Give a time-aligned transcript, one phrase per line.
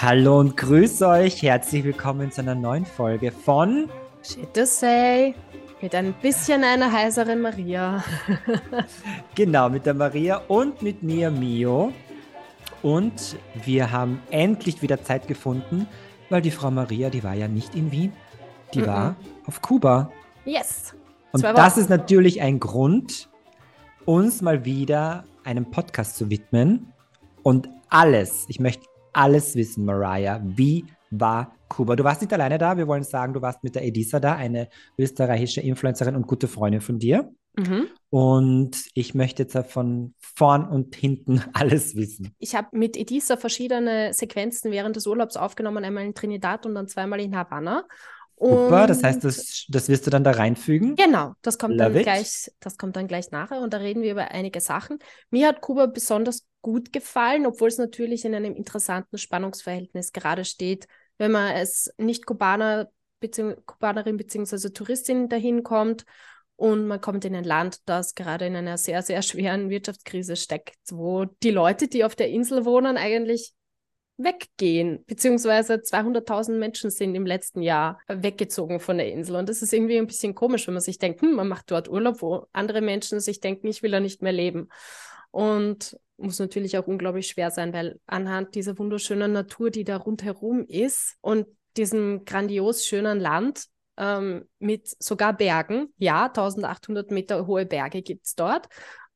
[0.00, 1.42] Hallo und grüß euch.
[1.42, 3.88] Herzlich willkommen zu einer neuen Folge von
[4.22, 5.34] Shit to say
[5.82, 8.04] mit ein bisschen einer heiseren Maria.
[9.34, 11.92] genau, mit der Maria und mit mir, Mio.
[12.80, 13.34] Und
[13.64, 15.88] wir haben endlich wieder Zeit gefunden,
[16.30, 18.12] weil die Frau Maria, die war ja nicht in Wien,
[18.74, 18.86] die mm -mm.
[18.86, 20.12] war auf Kuba.
[20.44, 20.94] Yes.
[21.32, 23.28] Und das ist natürlich ein Grund,
[24.04, 26.92] uns mal wieder einem Podcast zu widmen
[27.42, 28.86] und alles, ich möchte
[29.18, 30.40] alles wissen, Mariah.
[30.44, 31.96] Wie war Kuba?
[31.96, 32.76] Du warst nicht alleine da.
[32.76, 36.80] Wir wollen sagen, du warst mit der Edisa da, eine österreichische Influencerin und gute Freundin
[36.80, 37.28] von dir.
[37.56, 37.88] Mhm.
[38.10, 42.32] Und ich möchte jetzt von vorn und hinten alles wissen.
[42.38, 46.86] Ich habe mit Edisa verschiedene Sequenzen während des Urlaubs aufgenommen, einmal in Trinidad und dann
[46.86, 47.84] zweimal in Havanna.
[48.40, 50.94] Super, das heißt, das, das wirst du dann da reinfügen?
[50.94, 54.30] Genau, das kommt, dann gleich, das kommt dann gleich nachher und da reden wir über
[54.30, 55.00] einige Sachen.
[55.30, 60.86] Mir hat Kuba besonders gut gefallen, obwohl es natürlich in einem interessanten Spannungsverhältnis gerade steht,
[61.18, 64.70] wenn man als Nicht-Kubaner bezieh Kubanerin bzw.
[64.70, 66.04] Touristin dahin kommt
[66.56, 70.76] und man kommt in ein Land, das gerade in einer sehr, sehr schweren Wirtschaftskrise steckt,
[70.90, 73.54] wo die Leute, die auf der Insel wohnen, eigentlich
[74.16, 79.36] weggehen, beziehungsweise 200.000 Menschen sind im letzten Jahr weggezogen von der Insel.
[79.36, 81.88] Und das ist irgendwie ein bisschen komisch, wenn man sich denkt, hm, man macht dort
[81.88, 84.68] Urlaub, wo andere Menschen sich denken, ich will da nicht mehr leben.
[85.38, 90.64] Und muss natürlich auch unglaublich schwer sein, weil anhand dieser wunderschönen Natur, die da rundherum
[90.64, 93.66] ist und diesem grandios schönen Land
[93.98, 98.68] ähm, mit sogar Bergen, ja, 1800 Meter hohe Berge gibt es dort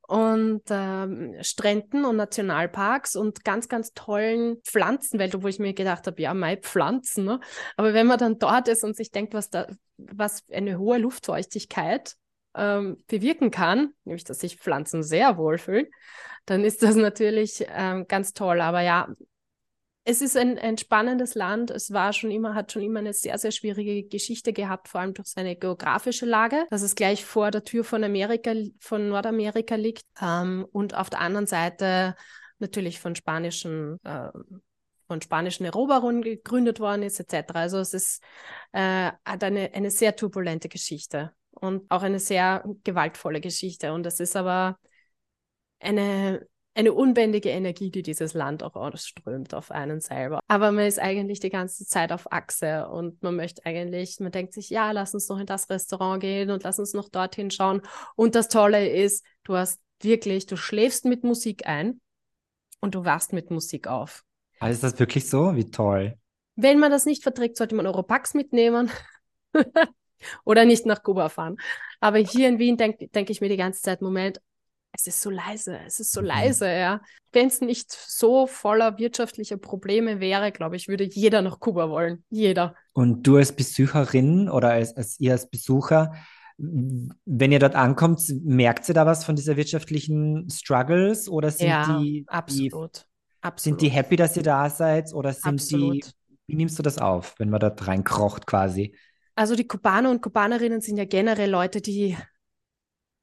[0.02, 6.22] und ähm, Stränden und Nationalparks und ganz, ganz tollen Pflanzenwelt, wo ich mir gedacht habe,
[6.22, 7.24] ja, mein Pflanzen.
[7.24, 7.40] Ne?
[7.76, 9.66] Aber wenn man dann dort ist und sich denkt, was da,
[9.96, 12.14] was eine hohe Luftfeuchtigkeit
[12.54, 15.86] ähm, bewirken kann, nämlich dass sich Pflanzen sehr wohlfühlen,
[16.46, 18.60] dann ist das natürlich ähm, ganz toll.
[18.60, 19.08] Aber ja,
[20.04, 21.70] es ist ein, ein spannendes Land.
[21.70, 25.14] Es war schon immer, hat schon immer eine sehr, sehr schwierige Geschichte gehabt, vor allem
[25.14, 30.04] durch seine geografische Lage, dass es gleich vor der Tür von Amerika, von Nordamerika liegt.
[30.20, 32.16] Ähm, und auf der anderen Seite
[32.58, 34.30] natürlich von spanischen äh,
[35.06, 37.54] von spanischen Eroberern gegründet worden ist, etc.
[37.54, 38.22] Also es ist,
[38.72, 43.92] äh, hat eine, eine sehr turbulente Geschichte und auch eine sehr gewaltvolle Geschichte.
[43.92, 44.78] Und es ist aber
[45.80, 50.40] eine, eine unbändige Energie, die dieses Land auch ausströmt auf einen selber.
[50.48, 54.54] Aber man ist eigentlich die ganze Zeit auf Achse und man möchte eigentlich, man denkt
[54.54, 57.82] sich, ja, lass uns noch in das Restaurant gehen und lass uns noch dorthin schauen.
[58.16, 62.00] Und das Tolle ist, du hast wirklich, du schläfst mit Musik ein
[62.80, 64.24] und du wachst mit Musik auf.
[64.58, 65.54] Also ist das wirklich so?
[65.54, 66.16] Wie toll.
[66.54, 68.90] Wenn man das nicht verträgt, sollte man Europax mitnehmen.
[70.44, 71.56] Oder nicht nach Kuba fahren.
[72.00, 74.40] Aber hier in Wien denke denk ich mir die ganze Zeit, Moment,
[74.92, 76.26] es ist so leise, es ist so mhm.
[76.26, 77.00] leise, ja.
[77.32, 82.24] Wenn es nicht so voller wirtschaftlicher Probleme wäre, glaube ich, würde jeder nach Kuba wollen.
[82.28, 82.74] Jeder.
[82.92, 86.12] Und du als Besucherin oder als, als ihr als Besucher,
[86.58, 91.98] wenn ihr dort ankommt, merkt ihr da was von dieser wirtschaftlichen Struggles oder sind ja,
[91.98, 92.96] die, absolut.
[92.96, 93.60] Die, absolut.
[93.60, 96.04] sind die happy, dass ihr da seid oder sind absolut.
[96.04, 96.10] die,
[96.48, 98.94] wie nimmst du das auf, wenn man dort reinkrocht quasi?
[99.34, 102.16] Also die Kubaner und Kubanerinnen sind ja generell Leute, die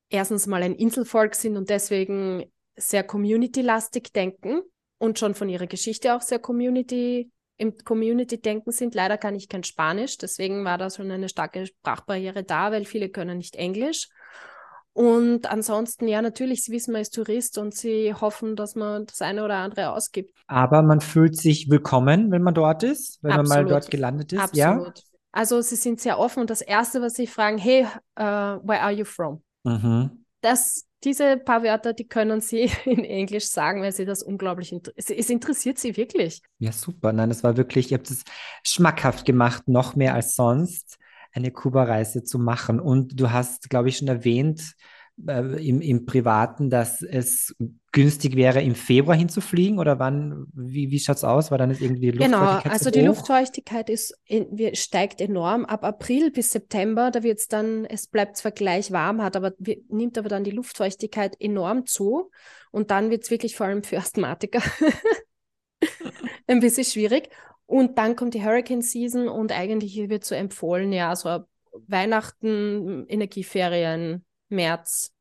[0.09, 4.62] erstens mal ein Inselvolk sind und deswegen sehr community-lastig denken
[4.98, 8.96] und schon von ihrer Geschichte auch sehr community im Community-Denken sind.
[8.96, 13.09] Leider kann ich kein Spanisch, deswegen war da schon eine starke Sprachbarriere da, weil viele
[13.09, 14.08] können nicht Englisch.
[14.94, 19.22] Und ansonsten, ja, natürlich, sie wissen, man ist Tourist und sie hoffen, dass man das
[19.22, 20.34] eine oder andere ausgibt.
[20.48, 23.50] Aber man fühlt sich willkommen, wenn man dort ist, wenn Absolut.
[23.50, 24.40] man mal dort gelandet ist.
[24.40, 24.98] Absolut.
[24.98, 25.03] Ja?
[25.32, 27.86] Also sie sind sehr offen und das Erste, was sie fragen, hey,
[28.20, 29.44] uh, where are you from?
[29.64, 30.26] Mhm.
[30.42, 35.20] Das, diese paar Wörter, die können Sie in Englisch sagen, weil Sie das unglaublich interessiert.
[35.20, 36.42] Es interessiert Sie wirklich.
[36.60, 37.14] Ja, super.
[37.14, 38.24] Nein, es war wirklich, ihr habt es
[38.64, 40.98] schmackhaft gemacht, noch mehr als sonst,
[41.34, 42.80] eine Kuba-Reise zu machen.
[42.80, 44.74] Und du hast, glaube ich, schon erwähnt,
[45.28, 47.56] äh, im, im Privaten, dass es
[47.91, 51.50] günstig wäre, im Februar hinzufliegen oder wann, wie, wie schaut es aus?
[51.50, 55.65] Weil dann ist irgendwie die Luftfeuchtigkeit Genau, also die Luftfeuchtigkeit ist, in, steigt enorm.
[55.65, 59.53] Ab April bis September, da wird es dann, es bleibt zwar gleich warm, hat aber,
[59.89, 62.30] nimmt aber dann die Luftfeuchtigkeit enorm zu
[62.71, 64.62] und dann wird es wirklich vor allem für Asthmatiker
[66.47, 67.30] ein bisschen schwierig.
[67.65, 71.39] Und dann kommt die Hurricane Season und eigentlich wird so empfohlen, ja, so
[71.88, 75.13] Weihnachten, Energieferien, März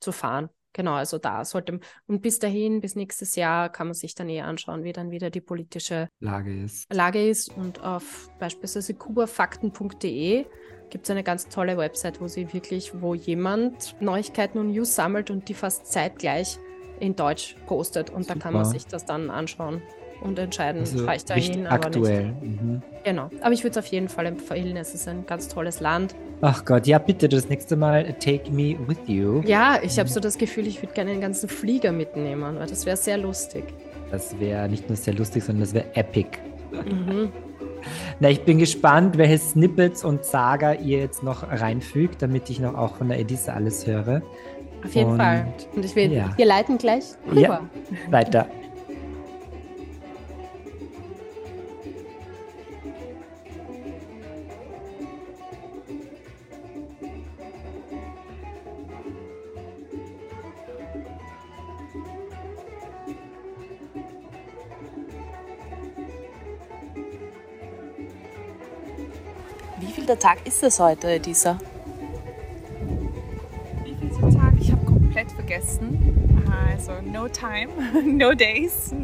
[0.00, 0.48] zu fahren.
[0.72, 4.46] Genau, also da sollte und bis dahin, bis nächstes Jahr, kann man sich dann eher
[4.46, 6.92] anschauen, wie dann wieder die politische Lage ist.
[6.92, 7.56] Lage ist.
[7.56, 10.46] Und auf beispielsweise kubafakten.de
[10.90, 15.30] gibt es eine ganz tolle Website, wo sie wirklich, wo jemand Neuigkeiten und News sammelt
[15.30, 16.58] und die fast zeitgleich
[17.00, 18.10] in Deutsch postet.
[18.10, 18.34] Und Super.
[18.34, 19.82] da kann man sich das dann anschauen.
[20.22, 22.32] Und entscheiden, Also fahre ich da hin, aber aktuell.
[22.40, 22.62] nicht.
[22.62, 22.82] Mhm.
[23.04, 23.30] Genau.
[23.40, 24.76] Aber ich würde es auf jeden Fall empfehlen.
[24.76, 26.14] Es ist ein ganz tolles Land.
[26.40, 29.42] Ach Gott, ja bitte das nächste Mal take me with you.
[29.44, 32.86] Ja, ich habe so das Gefühl, ich würde gerne einen ganzen Flieger mitnehmen, weil das
[32.86, 33.64] wäre sehr lustig.
[34.10, 36.38] Das wäre nicht nur sehr lustig, sondern das wäre epic.
[36.72, 37.30] Mhm.
[38.20, 42.74] Na, ich bin gespannt, welche Snippets und Saga ihr jetzt noch reinfügt, damit ich noch
[42.76, 44.22] auch von der Edissa alles höre.
[44.84, 45.52] Auf jeden Und- Fall.
[45.74, 46.30] Und ich will, ja.
[46.36, 47.40] wir leiten gleich rüber.
[47.40, 47.60] Ja.
[48.10, 48.46] Weiter.
[70.12, 71.58] Der Tag ist es heute, dieser?
[73.82, 74.52] Wie viel ist der Tag?
[74.60, 76.44] Ich habe komplett vergessen.
[76.70, 77.70] Also no time,
[78.04, 78.94] no days,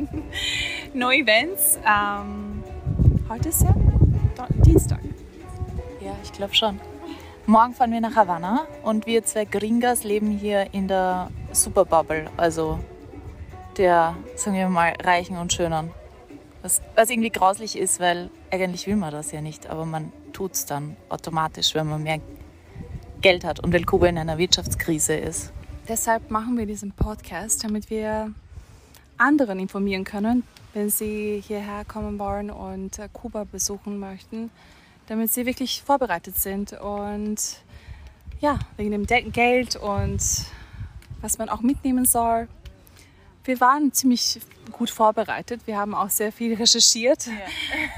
[0.92, 1.78] no events.
[1.78, 2.62] Ähm,
[3.26, 3.74] heute ist ja
[4.66, 5.00] Dienstag.
[6.02, 6.78] Ja, ich glaube schon.
[7.46, 12.80] Morgen fahren wir nach Havanna und wir zwei Gringas leben hier in der Superbubble, also
[13.78, 15.90] der, sagen wir mal, Reichen und Schönen.
[16.60, 20.54] Was, was irgendwie grauslich ist, weil eigentlich will man das ja nicht, aber man tut
[20.54, 22.20] es dann automatisch, wenn man mehr
[23.20, 25.52] Geld hat und weil Kuba in einer Wirtschaftskrise ist.
[25.88, 28.32] Deshalb machen wir diesen Podcast, damit wir
[29.16, 30.44] anderen informieren können,
[30.74, 34.50] wenn sie hierher kommen wollen und äh, Kuba besuchen möchten,
[35.08, 37.40] damit sie wirklich vorbereitet sind und
[38.38, 40.22] ja, wegen dem De Geld und
[41.20, 42.46] was man auch mitnehmen soll.
[43.48, 44.42] Wir waren ziemlich
[44.72, 45.62] gut vorbereitet.
[45.64, 47.28] Wir haben auch sehr viel recherchiert.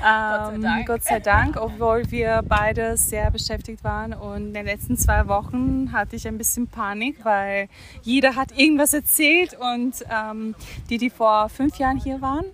[0.02, 0.86] Ähm, Dank.
[0.86, 4.14] Gott sei Dank, obwohl wir beide sehr beschäftigt waren.
[4.14, 7.68] Und in den letzten zwei Wochen hatte ich ein bisschen Panik, weil
[8.00, 10.54] jeder hat irgendwas erzählt und ähm,
[10.88, 12.46] die, die vor fünf Jahren hier waren,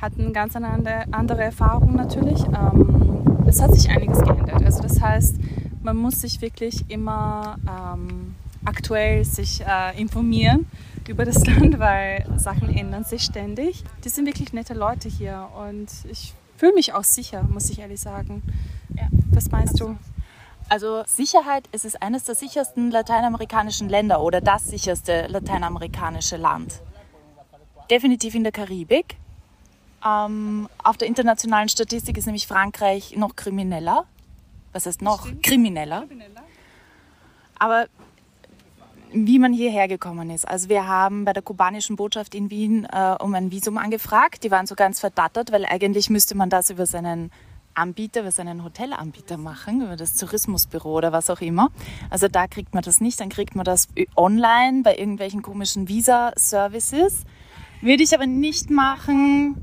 [0.00, 2.42] hatten ganz andere, andere Erfahrung natürlich.
[2.46, 4.64] Ähm, es hat sich einiges geändert.
[4.64, 5.36] Also das heißt,
[5.84, 8.34] man muss sich wirklich immer ähm,
[8.64, 10.66] aktuell sich äh, informieren
[11.08, 13.84] über das Land, weil Sachen ändern sich ständig.
[14.04, 18.00] Die sind wirklich nette Leute hier und ich fühle mich auch sicher, muss ich ehrlich
[18.00, 18.42] sagen.
[19.30, 19.96] Was meinst du?
[20.68, 26.82] Also Sicherheit, es ist eines der sichersten lateinamerikanischen Länder oder das sicherste lateinamerikanische Land.
[27.90, 29.16] Definitiv in der Karibik.
[30.04, 34.04] Ähm, auf der internationalen Statistik ist nämlich Frankreich noch krimineller.
[34.72, 35.26] Was heißt noch?
[35.42, 36.04] Krimineller.
[37.58, 37.86] Aber
[39.12, 40.46] wie man hierher gekommen ist.
[40.46, 44.44] Also wir haben bei der kubanischen Botschaft in Wien äh, um ein Visum angefragt.
[44.44, 47.30] Die waren so ganz verdattert, weil eigentlich müsste man das über seinen
[47.74, 51.70] Anbieter, über seinen Hotelanbieter machen, über das Tourismusbüro oder was auch immer.
[52.10, 57.24] Also da kriegt man das nicht, dann kriegt man das online bei irgendwelchen komischen Visa-Services.
[57.80, 59.62] Würde ich aber nicht machen.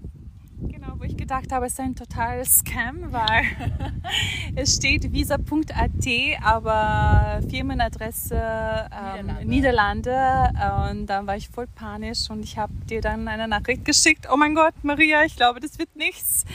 [0.61, 3.43] Genau, wo ich gedacht habe, es ist ein totaler Scam, weil
[4.55, 6.07] es steht visa.at,
[6.41, 10.51] aber Firmenadresse ähm, Niederlande.
[10.89, 14.27] Und dann war ich voll panisch und ich habe dir dann eine Nachricht geschickt.
[14.31, 16.45] Oh mein Gott, Maria, ich glaube, das wird nichts.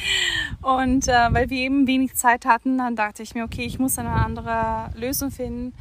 [0.62, 3.99] Und äh, weil wir eben wenig Zeit hatten, dann dachte ich mir, okay, ich muss
[3.99, 5.75] eine andere Lösung finden.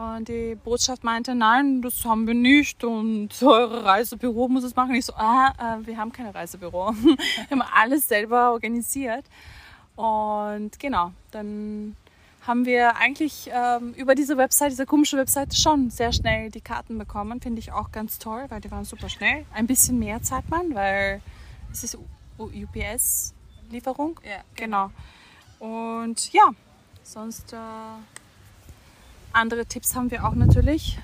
[0.00, 4.94] Und die Botschaft meinte, nein, das haben wir nicht und eure Reisebüro muss es machen.
[4.94, 6.94] Ich so, ah, wir haben kein Reisebüro.
[7.02, 9.26] wir haben alles selber organisiert.
[9.96, 11.96] Und genau, dann
[12.46, 16.96] haben wir eigentlich ähm, über diese Website, diese komische Website, schon sehr schnell die Karten
[16.96, 17.42] bekommen.
[17.42, 19.44] Finde ich auch ganz toll, weil die waren super schnell.
[19.52, 21.20] Ein bisschen mehr zahlt man, weil
[21.70, 21.98] es ist
[22.38, 24.18] UPS-Lieferung.
[24.24, 24.90] Ja, Genau.
[25.58, 26.48] Und ja,
[27.02, 27.56] sonst äh,
[29.32, 30.98] andere Tipps haben wir auch natürlich.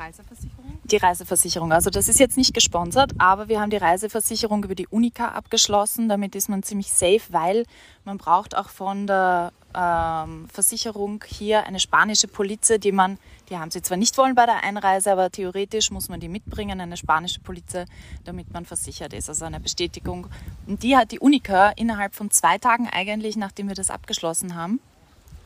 [0.00, 0.78] Reiseversicherung.
[0.84, 1.72] Die Reiseversicherung.
[1.72, 6.08] Also das ist jetzt nicht gesponsert, aber wir haben die Reiseversicherung über die Unica abgeschlossen.
[6.08, 7.64] Damit ist man ziemlich safe, weil
[8.04, 13.18] man braucht auch von der ähm, Versicherung hier eine spanische Polize, die man,
[13.50, 16.80] die haben sie zwar nicht wollen bei der Einreise, aber theoretisch muss man die mitbringen,
[16.80, 17.84] eine spanische Polize,
[18.24, 19.28] damit man versichert ist.
[19.28, 20.28] Also eine Bestätigung.
[20.66, 24.80] Und die hat die Unica innerhalb von zwei Tagen eigentlich, nachdem wir das abgeschlossen haben,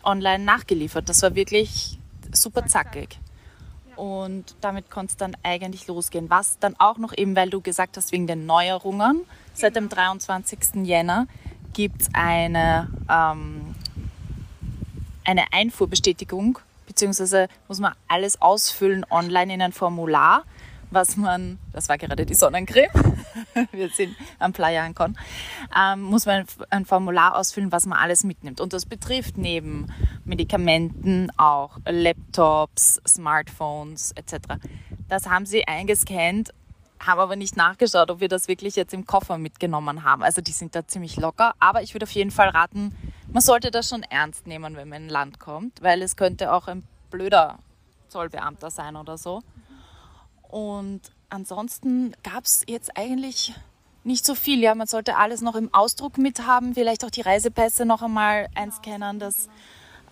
[0.05, 1.09] online nachgeliefert.
[1.09, 1.99] Das war wirklich
[2.35, 3.19] super zackig.
[3.97, 6.29] Und damit konnte es dann eigentlich losgehen.
[6.29, 9.23] Was dann auch noch eben, weil du gesagt hast, wegen den Neuerungen,
[9.53, 10.85] seit dem 23.
[10.85, 11.27] Jänner
[11.73, 13.75] gibt es eine, ähm,
[15.25, 20.45] eine Einfuhrbestätigung, beziehungsweise muss man alles ausfüllen online in ein Formular,
[20.95, 22.91] was man, das war gerade die Sonnencreme,
[23.73, 25.19] wir sind am Playa Ancon,
[25.77, 28.61] ähm, muss man ein Formular ausfüllen, was man alles mitnimmt.
[28.61, 29.93] Und das betrifft neben
[30.25, 34.55] Medikamenten auch Laptops, Smartphones etc.
[35.09, 36.53] Das haben sie eingescannt,
[37.01, 40.23] haben aber nicht nachgeschaut, ob wir das wirklich jetzt im Koffer mitgenommen haben.
[40.23, 41.55] Also die sind da ziemlich locker.
[41.59, 42.95] Aber ich würde auf jeden Fall raten,
[43.33, 46.53] man sollte das schon ernst nehmen, wenn man in ein Land kommt, weil es könnte
[46.53, 47.59] auch ein blöder
[48.09, 49.43] Zollbeamter sein oder so.
[50.55, 53.53] Und ansonsten gab es jetzt eigentlich
[54.05, 54.61] nicht so viel.
[54.61, 59.19] Ja, man sollte alles noch im Ausdruck mithaben, vielleicht auch die Reisepässe noch einmal einscannen,
[59.19, 59.49] dass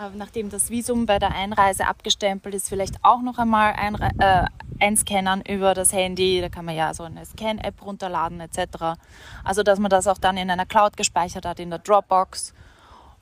[0.00, 4.46] äh, nachdem das Visum bei der Einreise abgestempelt ist, vielleicht auch noch einmal ein, äh,
[4.80, 6.40] einscannen über das Handy.
[6.40, 8.98] Da kann man ja so eine Scan-App runterladen etc.
[9.44, 12.52] Also dass man das auch dann in einer Cloud gespeichert hat, in der Dropbox.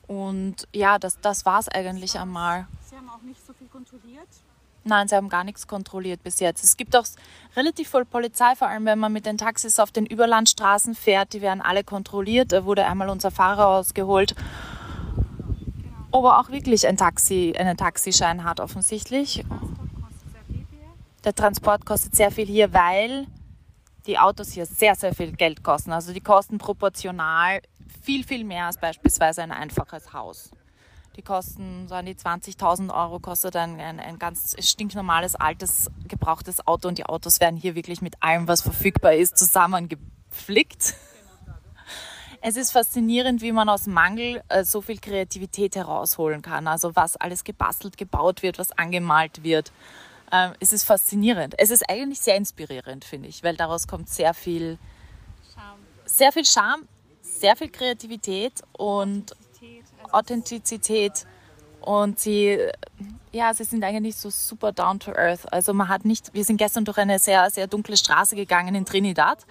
[0.07, 2.65] Und ja, das, das war es eigentlich einmal.
[2.89, 4.27] Sie haben auch nicht so viel kontrolliert?
[4.83, 6.63] Nein, sie haben gar nichts kontrolliert bis jetzt.
[6.63, 7.05] Es gibt auch
[7.55, 11.33] relativ viel Polizei, vor allem wenn man mit den Taxis auf den Überlandstraßen fährt.
[11.33, 12.51] Die werden alle kontrolliert.
[12.51, 14.35] Da wurde einmal unser Fahrer ausgeholt.
[16.09, 19.45] Ob er auch wirklich ein Taxi, einen Taxischein hat, offensichtlich.
[21.23, 23.27] Der Transport kostet sehr viel hier, weil
[24.07, 25.91] die Autos hier sehr, sehr viel Geld kosten.
[25.91, 27.61] Also die kosten proportional
[28.01, 30.49] viel, viel mehr als beispielsweise ein einfaches Haus.
[31.17, 36.65] Die kosten so an die 20.000 Euro, kostet ein, ein, ein ganz stinknormales, altes, gebrauchtes
[36.65, 40.95] Auto und die Autos werden hier wirklich mit allem, was verfügbar ist, zusammengeflickt.
[42.43, 46.67] Es ist faszinierend, wie man aus Mangel äh, so viel Kreativität herausholen kann.
[46.67, 49.71] Also was alles gebastelt, gebaut wird, was angemalt wird.
[50.31, 51.53] Ähm, es ist faszinierend.
[51.59, 54.79] Es ist eigentlich sehr inspirierend, finde ich, weil daraus kommt sehr viel
[55.53, 55.79] Charme.
[56.05, 56.87] sehr viel Charme,
[57.21, 59.35] sehr viel Kreativität und
[60.11, 61.25] Authentizität
[61.81, 62.57] und sie,
[63.31, 65.51] ja, sie sind eigentlich so super down to earth.
[65.51, 68.85] Also man hat nicht, wir sind gestern durch eine sehr, sehr dunkle Straße gegangen in
[68.85, 69.45] Trinidad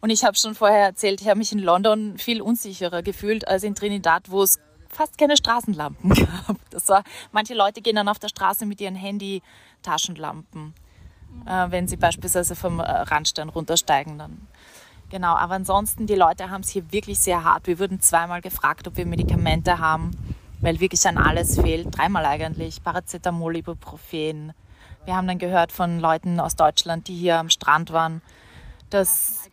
[0.00, 3.62] und ich habe schon vorher erzählt, ich habe mich in London viel unsicherer gefühlt als
[3.62, 6.56] in Trinidad, wo es fast keine Straßenlampen gab.
[6.70, 10.74] Das war, manche Leute gehen dann auf der Straße mit ihren Handy-Taschenlampen,
[11.46, 14.18] äh, wenn sie beispielsweise vom äh, Randstein runtersteigen.
[14.18, 14.46] Dann
[15.10, 17.66] Genau, aber ansonsten, die Leute haben es hier wirklich sehr hart.
[17.66, 20.10] Wir wurden zweimal gefragt, ob wir Medikamente haben,
[20.60, 21.96] weil wirklich an alles fehlt.
[21.96, 22.82] Dreimal eigentlich.
[22.82, 24.52] Paracetamol, Ibuprofen.
[25.04, 28.20] Wir haben dann gehört von Leuten aus Deutschland, die hier am Strand waren,
[28.90, 29.48] dass,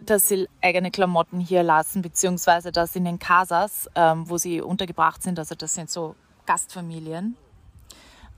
[0.00, 5.22] dass sie eigene Klamotten hier lassen, beziehungsweise dass in den Casas, ähm, wo sie untergebracht
[5.22, 7.36] sind, also das sind so Gastfamilien,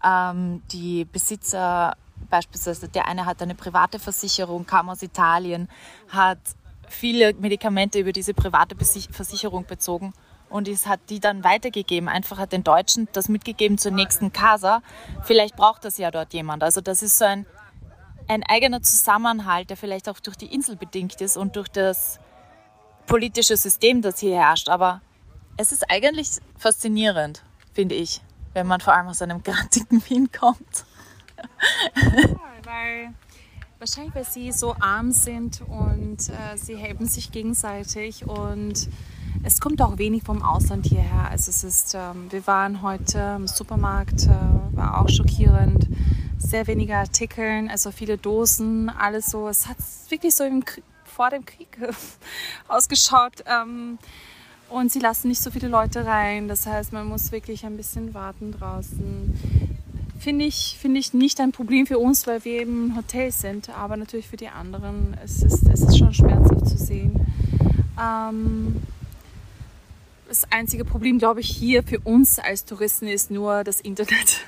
[0.05, 1.97] ähm, die Besitzer
[2.29, 5.69] beispielsweise der eine hat eine private Versicherung, kam aus Italien,
[6.09, 6.39] hat
[6.89, 8.77] viele Medikamente über diese private
[9.11, 10.13] Versicherung bezogen
[10.51, 12.09] und es hat die dann weitergegeben.
[12.09, 14.83] Einfach hat den Deutschen das mitgegeben zur nächsten Casa.
[15.23, 16.63] Vielleicht braucht das ja dort jemand.
[16.63, 17.47] Also das ist so ein,
[18.29, 22.19] ein eigener Zusammenhalt, der vielleicht auch durch die Insel bedingt ist und durch das
[23.07, 24.69] politische System, das hier herrscht.
[24.69, 25.01] Aber
[25.57, 28.21] es ist eigentlich faszinierend, finde ich,
[28.53, 30.85] wenn man vor allem aus einem grantigen Wien kommt.
[32.65, 33.15] Weil
[33.79, 38.89] wahrscheinlich, weil sie so arm sind und äh, sie helfen sich gegenseitig und
[39.43, 41.31] es kommt auch wenig vom Ausland hierher.
[41.31, 45.89] Also es ist, ähm, wir waren heute im Supermarkt, äh, war auch schockierend.
[46.39, 49.49] Sehr wenige Artikel, also viele Dosen, alles so.
[49.49, 49.77] Es hat
[50.09, 50.63] wirklich so im,
[51.05, 51.79] vor dem Krieg
[52.69, 53.45] ausgeschaut.
[53.47, 53.99] Ähm,
[54.69, 56.49] und sie lassen nicht so viele Leute rein.
[56.49, 59.80] Das heißt, man muss wirklich ein bisschen warten draußen
[60.21, 63.71] finde ich, find ich nicht ein Problem für uns, weil wir eben Hotel sind.
[63.71, 67.27] Aber natürlich für die anderen es ist es ist schon schmerzhaft zu sehen.
[68.01, 68.83] Ähm,
[70.29, 74.43] das einzige Problem, glaube ich, hier für uns als Touristen ist nur das Internet.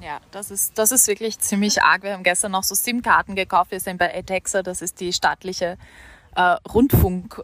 [0.00, 2.02] Ja, das ist, das ist wirklich ziemlich arg.
[2.02, 3.70] Wir haben gestern noch so SIM-Karten gekauft.
[3.70, 5.76] Wir sind bei ATEXA, das ist die staatliche
[6.36, 7.42] äh, Rundfunk.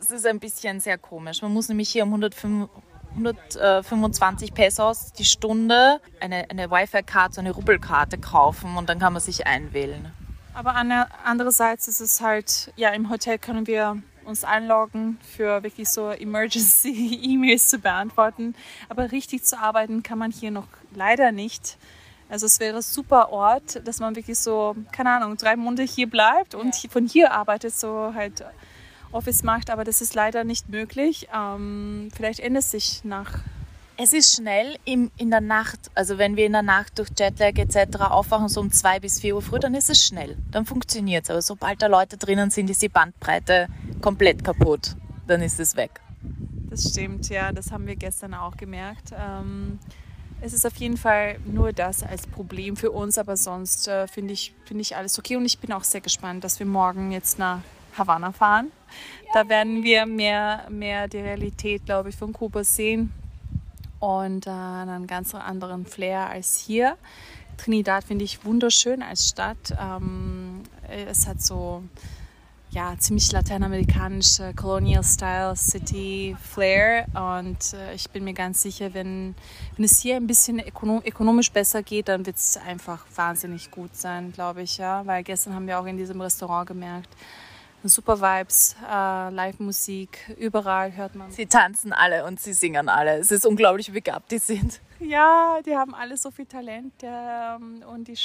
[0.00, 1.42] es ist ein bisschen sehr komisch.
[1.42, 2.68] Man muss nämlich hier um 105,
[3.16, 9.44] 125 Pesos die Stunde eine, eine Wi-Fi-Karte, eine Rubbelkarte kaufen und dann kann man sich
[9.48, 10.12] einwählen.
[10.54, 10.76] Aber
[11.24, 17.66] andererseits ist es halt, ja, im Hotel können wir uns einloggen für wirklich so Emergency-E-Mails
[17.70, 18.54] zu beantworten.
[18.88, 21.76] Aber richtig zu arbeiten kann man hier noch leider nicht.
[22.32, 26.08] Also es wäre ein super Ort, dass man wirklich so, keine Ahnung, drei Monate hier
[26.08, 26.88] bleibt und ja.
[26.88, 28.42] von hier arbeitet, so halt
[29.10, 31.28] Office macht, aber das ist leider nicht möglich.
[31.36, 33.40] Ähm, vielleicht ändert sich nach
[33.98, 37.58] Es ist schnell im, in der Nacht, also wenn wir in der Nacht durch Jetlag
[37.58, 38.00] etc.
[38.00, 41.30] aufwachen, so um zwei bis vier Uhr früh, dann ist es schnell, dann funktioniert es.
[41.30, 43.68] Aber sobald da Leute drinnen sind, ist die Bandbreite
[44.00, 44.96] komplett kaputt,
[45.26, 46.00] dann ist es weg.
[46.70, 49.12] Das stimmt, ja, das haben wir gestern auch gemerkt.
[49.14, 49.78] Ähm,
[50.42, 54.34] es ist auf jeden Fall nur das als Problem für uns, aber sonst äh, finde
[54.34, 57.38] ich, find ich alles okay und ich bin auch sehr gespannt, dass wir morgen jetzt
[57.38, 57.60] nach
[57.96, 58.72] Havanna fahren.
[59.32, 63.12] Da werden wir mehr, mehr die Realität, glaube ich, von Kuba sehen
[64.00, 66.96] und äh, einen ganz anderen Flair als hier.
[67.56, 69.76] Trinidad finde ich wunderschön als Stadt.
[69.80, 71.84] Ähm, es hat so
[72.72, 79.34] ja, ziemlich lateinamerikanische Colonial Style City Flair und äh, ich bin mir ganz sicher, wenn,
[79.76, 83.94] wenn es hier ein bisschen ökonom ökonomisch besser geht, dann wird es einfach wahnsinnig gut
[83.94, 87.10] sein, glaube ich, ja, weil gestern haben wir auch in diesem Restaurant gemerkt,
[87.84, 91.30] super Vibes, äh, Live-Musik, überall hört man.
[91.30, 93.18] Sie tanzen alle und sie singen alle.
[93.18, 94.80] Es ist unglaublich, wie begabt die sind.
[94.98, 98.16] Ja, die haben alle so viel Talent ähm, und die,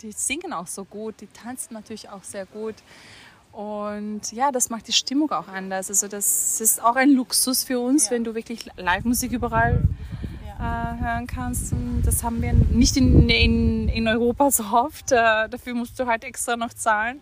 [0.00, 2.76] die singen auch so gut, die tanzen natürlich auch sehr gut.
[3.52, 5.90] Und ja, das macht die Stimmung auch anders.
[5.90, 8.12] Also das ist auch ein Luxus für uns, ja.
[8.12, 9.82] wenn du wirklich Live-Musik überall
[10.58, 10.94] ja.
[10.94, 11.72] äh, hören kannst.
[11.72, 15.12] Und das haben wir nicht in, in, in Europa so oft.
[15.12, 17.20] Äh, dafür musst du halt extra noch zahlen.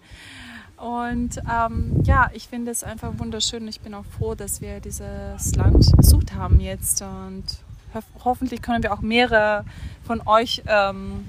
[0.76, 3.66] Und ähm, ja, ich finde es einfach wunderschön.
[3.66, 7.02] Ich bin auch froh, dass wir dieses Land besucht haben jetzt.
[7.02, 7.44] Und
[7.92, 9.64] ho hoffentlich können wir auch mehrere
[10.06, 11.26] von euch ähm,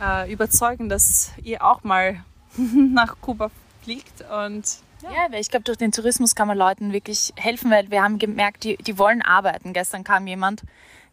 [0.00, 2.22] äh, überzeugen, dass ihr auch mal
[2.58, 3.50] nach Kuba
[3.90, 4.22] fliegt.
[4.22, 8.02] Und ja, ja ich glaube, durch den Tourismus kann man Leuten wirklich helfen, weil wir
[8.02, 9.72] haben gemerkt, die, die wollen arbeiten.
[9.72, 10.62] Gestern kam jemand,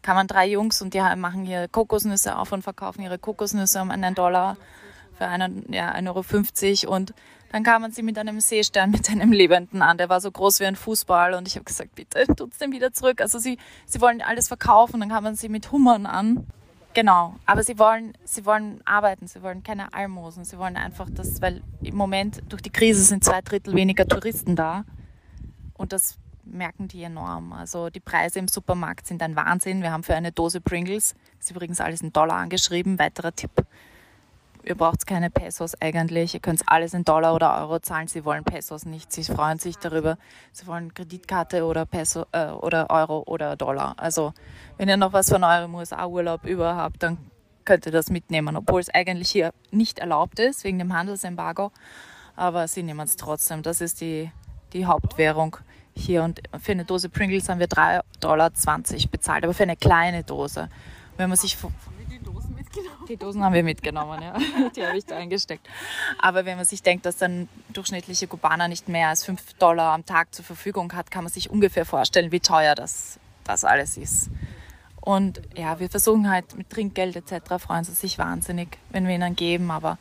[0.02, 4.14] kamen drei Jungs und die machen hier Kokosnüsse auf und verkaufen ihre Kokosnüsse um einen
[4.14, 4.56] Dollar
[5.16, 6.94] für einen, ja, 1,50 Euro.
[6.94, 7.14] Und
[7.50, 9.98] dann kamen sie mit einem Seestern, mit einem Lebenden an.
[9.98, 11.34] Der war so groß wie ein Fußball.
[11.34, 13.20] Und ich habe gesagt, bitte tut's den wieder zurück.
[13.20, 15.00] Also sie, sie wollen alles verkaufen.
[15.00, 16.46] Dann kamen sie mit Hummern an.
[16.94, 17.36] Genau.
[17.46, 19.26] Aber sie wollen, sie wollen arbeiten.
[19.28, 20.44] Sie wollen keine Almosen.
[20.44, 24.56] Sie wollen einfach das, weil im Moment durch die Krise sind zwei Drittel weniger Touristen
[24.56, 24.84] da.
[25.74, 27.52] Und das merken die enorm.
[27.52, 29.82] Also die Preise im Supermarkt sind ein Wahnsinn.
[29.82, 33.50] Wir haben für eine Dose Pringles, ist übrigens alles in Dollar angeschrieben, weiterer Tipp,
[34.68, 38.44] ihr braucht keine Pesos eigentlich, ihr könnt alles in Dollar oder Euro zahlen, sie wollen
[38.44, 40.18] Pesos nicht, sie freuen sich darüber,
[40.52, 43.94] sie wollen Kreditkarte oder Peso äh, oder Euro oder Dollar.
[43.96, 44.34] Also
[44.76, 47.16] wenn ihr noch was von eurem USA-Urlaub über habt, dann
[47.64, 51.72] könnt ihr das mitnehmen, obwohl es eigentlich hier nicht erlaubt ist, wegen dem Handelsembargo,
[52.36, 53.62] aber sie nehmen es trotzdem.
[53.62, 54.30] Das ist die,
[54.74, 55.56] die Hauptwährung
[55.94, 56.22] hier.
[56.22, 58.50] Und für eine Dose Pringles haben wir 3,20 Dollar
[59.10, 60.68] bezahlt, aber für eine kleine Dose.
[61.16, 61.56] Wenn man sich
[63.08, 64.34] die Dosen haben wir mitgenommen, ja.
[64.76, 65.66] Die habe ich da eingesteckt.
[66.18, 70.04] Aber wenn man sich denkt, dass ein durchschnittlicher Kubaner nicht mehr als 5 Dollar am
[70.04, 74.30] Tag zur Verfügung hat, kann man sich ungefähr vorstellen, wie teuer das, das alles ist.
[75.00, 77.54] Und ja, wir versuchen halt mit Trinkgeld etc.
[77.58, 79.70] freuen sie sich wahnsinnig, wenn wir ihnen geben.
[79.70, 79.96] Aber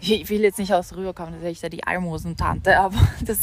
[0.00, 3.38] ich will jetzt nicht aus rüberkommen, dass ich da die Almosentante, aber das,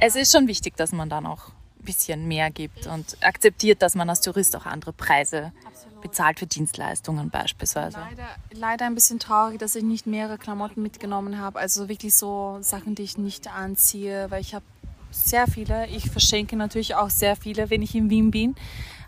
[0.00, 3.94] es ist schon wichtig, dass man dann auch ein bisschen mehr gibt und akzeptiert, dass
[3.94, 5.52] man als Tourist auch andere Preise
[6.00, 7.98] bezahlt für Dienstleistungen beispielsweise.
[7.98, 11.58] Leider, leider ein bisschen traurig, dass ich nicht mehrere Klamotten mitgenommen habe.
[11.58, 14.64] Also wirklich so Sachen, die ich nicht anziehe, weil ich habe
[15.10, 15.86] sehr viele.
[15.88, 18.54] Ich verschenke natürlich auch sehr viele, wenn ich in Wien bin.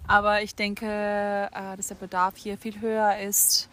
[0.07, 3.69] Aber ich denke, äh, dass der Bedarf hier viel höher ist.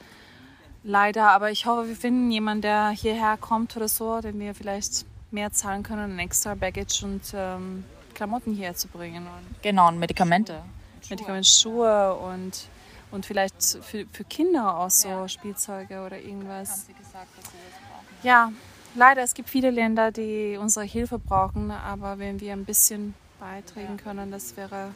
[0.83, 5.05] Leider, aber ich hoffe, wir finden jemanden, der hierher kommt oder so, den wir vielleicht
[5.31, 9.27] mehr zahlen können, ein extra Baggage und ähm, Klamotten hierher zu bringen.
[9.27, 10.61] Und genau, und Medikamente.
[11.09, 12.67] Medikamente, Schuhe und
[13.11, 15.27] und vielleicht für, für Kinder auch so ja.
[15.27, 16.69] Spielzeuge oder irgendwas.
[16.69, 18.05] Haben Sie gesagt, dass Sie das brauchen?
[18.23, 18.51] Ja,
[18.95, 23.97] leider, es gibt viele Länder, die unsere Hilfe brauchen, aber wenn wir ein bisschen beitragen
[23.97, 24.03] ja.
[24.03, 24.91] können, das wäre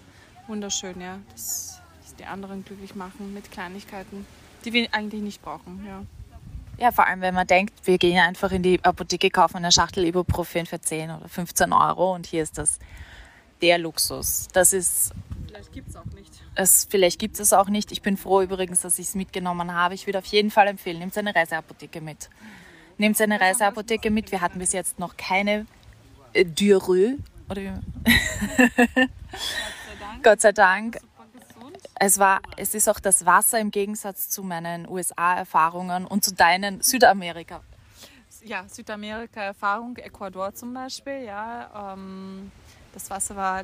[0.47, 1.19] wunderschön, ja.
[1.31, 1.79] Dass
[2.19, 4.25] die anderen glücklich machen mit Kleinigkeiten,
[4.65, 6.03] die wir eigentlich nicht brauchen, ja.
[6.77, 10.05] Ja, vor allem, wenn man denkt, wir gehen einfach in die Apotheke, kaufen eine Schachtel
[10.05, 12.79] Ibuprofen für 10 oder 15 Euro und hier ist das
[13.61, 14.47] der Luxus.
[14.53, 15.11] Das ist.
[15.47, 16.32] Vielleicht gibt es auch nicht.
[16.55, 17.91] Es, vielleicht gibt es auch nicht.
[17.91, 19.95] Ich bin froh übrigens, dass ich es mitgenommen habe.
[19.95, 22.29] Ich würde auf jeden Fall empfehlen, nehmt eine Reiseapotheke mit.
[22.97, 24.31] Nehmt eine Reiseapotheke mit.
[24.31, 25.65] Wir hatten bis jetzt noch keine
[26.33, 27.17] äh, Dürrö.
[27.49, 27.71] Oder wie?
[30.23, 30.99] Gott sei Dank.
[31.95, 36.81] Es, war, es ist auch das Wasser im Gegensatz zu meinen USA-Erfahrungen und zu deinen
[36.81, 37.61] Südamerika.
[38.43, 41.93] Ja, Südamerika-Erfahrung, Ecuador zum Beispiel, ja.
[41.93, 42.51] Ähm,
[42.93, 43.63] das Wasser war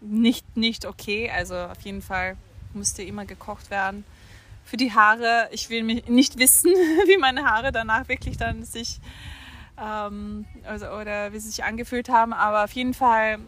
[0.00, 1.30] nicht, nicht okay.
[1.30, 2.36] Also auf jeden Fall
[2.74, 4.04] musste immer gekocht werden.
[4.64, 6.70] Für die Haare, ich will nicht wissen,
[7.06, 9.00] wie meine Haare danach wirklich dann sich
[9.80, 13.38] ähm, also, oder wie sie sich angefühlt haben, aber auf jeden Fall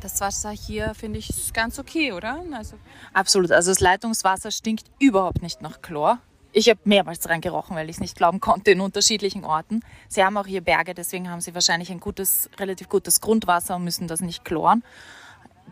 [0.00, 2.44] das Wasser hier finde ich ganz okay, oder?
[2.52, 2.76] Also
[3.14, 3.50] Absolut.
[3.50, 6.18] Also das Leitungswasser stinkt überhaupt nicht nach Chlor.
[6.52, 9.80] Ich habe mehrmals dran gerochen, weil ich es nicht glauben konnte in unterschiedlichen Orten.
[10.08, 13.84] Sie haben auch hier Berge, deswegen haben sie wahrscheinlich ein gutes, relativ gutes Grundwasser und
[13.84, 14.84] müssen das nicht chloren.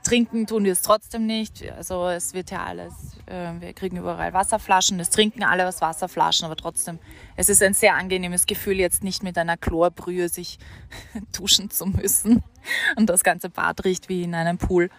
[0.03, 1.71] Trinken tun wir es trotzdem nicht.
[1.73, 2.93] Also es wird ja alles,
[3.27, 6.99] äh, wir kriegen überall Wasserflaschen, es trinken alle aus Wasserflaschen, aber trotzdem,
[7.37, 10.59] es ist ein sehr angenehmes Gefühl, jetzt nicht mit einer Chlorbrühe sich
[11.33, 12.43] duschen zu müssen
[12.97, 14.91] und das ganze Bad riecht wie in einem Pool.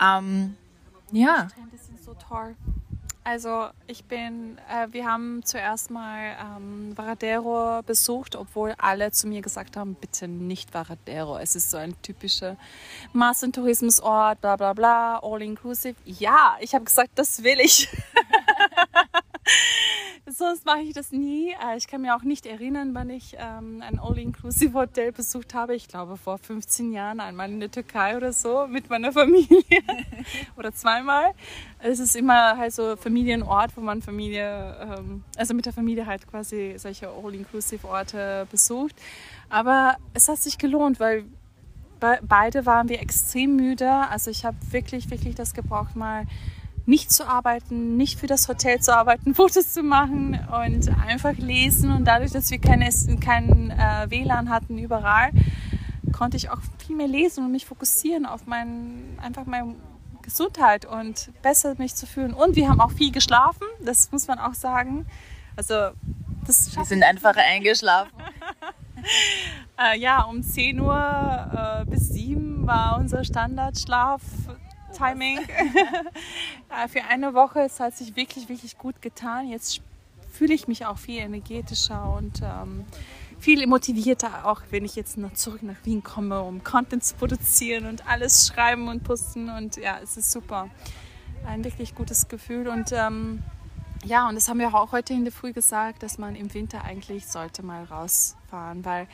[0.00, 0.56] Ähm,
[1.12, 1.48] ja.
[2.04, 2.56] So toll.
[3.24, 9.42] Also ich bin, äh, wir haben zuerst mal ähm, Varadero besucht, obwohl alle zu mir
[9.42, 11.38] gesagt haben, bitte nicht Varadero.
[11.38, 12.56] Es ist so ein typischer
[13.12, 15.94] Massentourismusort, bla bla bla, all inclusive.
[16.04, 17.88] Ja, ich habe gesagt, das will ich.
[20.26, 21.50] Sonst mache ich das nie.
[21.50, 25.74] Äh, ich kann mir auch nicht erinnern, wann ich ähm, ein All-Inclusive-Hotel besucht habe.
[25.74, 29.82] Ich glaube vor 15 Jahren, einmal in der Türkei oder so, mit meiner Familie.
[30.56, 31.32] oder zweimal.
[31.80, 36.28] Es ist immer halt so Familienort, wo man Familie, ähm, also mit der Familie halt
[36.28, 38.94] quasi solche All-Inclusive-Orte besucht.
[39.48, 41.24] Aber es hat sich gelohnt, weil
[41.98, 43.90] beide waren wir extrem müde.
[43.90, 46.26] Also ich habe wirklich, wirklich das gebraucht, mal
[46.86, 51.92] nicht zu arbeiten, nicht für das Hotel zu arbeiten, Fotos zu machen und einfach lesen.
[51.92, 52.80] Und dadurch, dass wir kein,
[53.20, 55.30] kein äh, WLAN hatten überall,
[56.12, 59.74] konnte ich auch viel mehr lesen und mich fokussieren auf mein, einfach meine
[60.22, 62.34] Gesundheit und besser mich zu fühlen.
[62.34, 65.06] Und wir haben auch viel geschlafen, das muss man auch sagen.
[65.56, 65.90] Also,
[66.46, 68.12] das wir sind einfach eingeschlafen.
[69.78, 74.22] äh, ja, um 10 Uhr äh, bis 7 war unser Standardschlaf
[74.92, 75.40] Timing.
[76.88, 79.48] für eine Woche, es hat sich wirklich, wirklich gut getan.
[79.48, 79.80] Jetzt
[80.30, 82.84] fühle ich mich auch viel energetischer und ähm,
[83.38, 87.86] viel motivierter, auch wenn ich jetzt noch zurück nach Wien komme, um Content zu produzieren
[87.86, 89.50] und alles schreiben und posten.
[89.50, 90.68] Und ja, es ist super.
[91.46, 92.68] Ein wirklich gutes Gefühl.
[92.68, 93.42] Und ähm,
[94.04, 96.84] ja, und das haben wir auch heute in der Früh gesagt, dass man im Winter
[96.84, 99.06] eigentlich sollte mal rausfahren, weil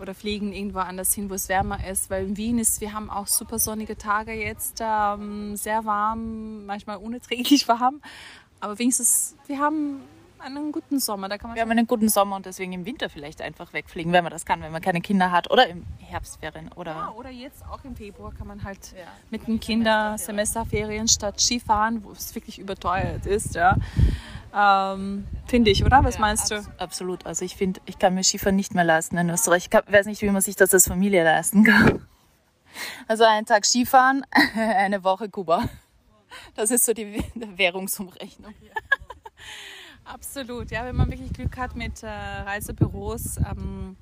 [0.00, 3.10] oder fliegen irgendwo anders hin, wo es wärmer ist, weil in Wien ist, wir haben
[3.10, 8.00] auch super sonnige Tage jetzt, ähm, sehr warm, manchmal unerträglich warm,
[8.60, 10.00] aber wenigstens, wir haben
[10.42, 11.28] einen guten Sommer.
[11.28, 14.12] Da kann man wir haben einen guten Sommer und deswegen im Winter vielleicht einfach wegfliegen,
[14.12, 16.70] wenn man das kann, wenn man keine Kinder hat oder im Herbstferien.
[16.72, 19.04] Oder, ja, oder jetzt auch im Februar kann man halt ja.
[19.30, 23.76] mit den Kindern Semesterferien statt Skifahren, wo es wirklich überteuert ist, ja,
[24.54, 26.04] ähm, finde ich, oder?
[26.04, 26.62] Was ja, meinst du?
[26.78, 27.24] Absolut.
[27.24, 29.68] Also ich finde, ich kann mir Skifahren nicht mehr leisten in Österreich.
[29.70, 32.06] Ich weiß nicht, wie man sich das als Familie leisten kann.
[33.08, 34.24] Also einen Tag Skifahren,
[34.54, 35.64] eine Woche Kuba.
[36.54, 38.54] Das ist so die Währungsumrechnung.
[40.04, 43.96] Absolut, ja, wenn man wirklich Glück hat mit äh, Reisebüros, ähm,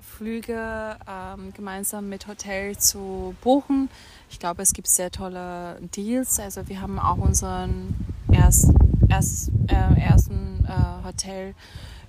[0.00, 3.88] Flüge ähm, gemeinsam mit Hotel zu buchen.
[4.30, 6.38] Ich glaube, es gibt sehr tolle Deals.
[6.38, 7.94] Also wir haben auch unseren
[8.30, 8.70] erst,
[9.08, 11.54] erst, äh, ersten äh, Hotel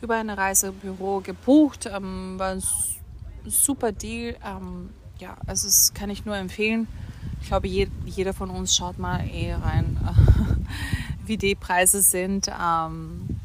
[0.01, 1.89] über ein Reisebüro gebucht.
[1.91, 2.63] Ähm, war ein
[3.45, 4.35] super Deal.
[4.45, 6.87] Ähm, ja, also das kann ich nur empfehlen.
[7.41, 9.97] Ich glaube, je, jeder von uns schaut mal eh rein,
[11.27, 12.47] wie die Preise sind.
[12.47, 13.39] Ähm,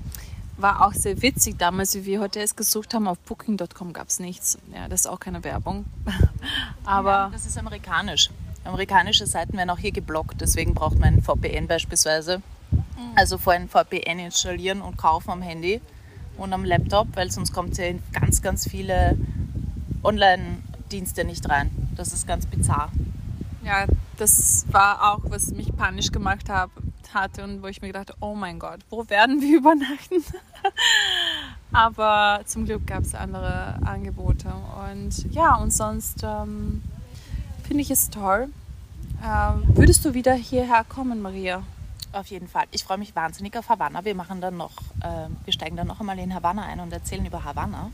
[0.56, 3.08] war auch sehr witzig damals, wie wir Hotels gesucht haben.
[3.08, 4.58] Auf Booking.com gab es nichts.
[4.74, 5.86] Ja, das ist auch keine Werbung.
[6.84, 8.30] Aber ja, das ist amerikanisch.
[8.64, 12.42] Amerikanische Seiten werden auch hier geblockt, deswegen braucht man ein VPN beispielsweise.
[12.70, 13.12] Mhm.
[13.16, 15.80] Also vor ein VPN installieren und kaufen am Handy
[16.36, 19.16] und am Laptop, weil sonst kommt ja in ganz, ganz viele
[20.02, 21.70] Online-Dienste nicht rein.
[21.96, 22.92] Das ist ganz bizarr.
[23.64, 23.86] Ja,
[24.18, 26.70] das war auch, was mich panisch gemacht hat,
[27.14, 30.24] hatte und wo ich mir gedacht oh mein Gott, wo werden wir übernachten?
[31.72, 34.52] Aber zum Glück gab es andere Angebote.
[34.90, 36.82] Und ja, und sonst ähm,
[37.62, 38.48] finde ich es toll.
[39.24, 41.62] Ähm, würdest du wieder hierher kommen, Maria?
[42.12, 42.64] Auf jeden Fall.
[42.72, 44.04] Ich freue mich wahnsinnig auf Havanna.
[44.04, 47.24] Wir machen dann noch, äh, wir steigen dann noch einmal in Havanna ein und erzählen
[47.24, 47.92] über Havanna.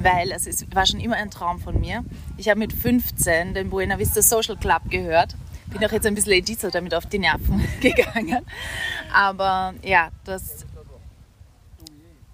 [0.00, 2.04] Weil es ist, war schon immer ein Traum von mir.
[2.36, 5.36] Ich habe mit 15 den Buena Vista Social Club gehört
[5.74, 8.44] bin auch jetzt ein bisschen Editor damit auf die Nerven gegangen.
[9.12, 10.64] Aber ja, das.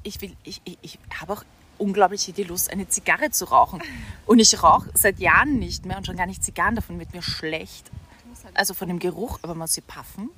[0.03, 1.45] Ich will, ich, ich, ich habe auch
[1.79, 3.83] unglaublich die Lust, eine Zigarre zu rauchen.
[4.27, 7.23] Und ich rauche seit Jahren nicht mehr und schon gar nicht Zigarren, davon wird mir
[7.23, 7.91] schlecht.
[8.55, 10.31] Also von dem Geruch, aber man sie puffen.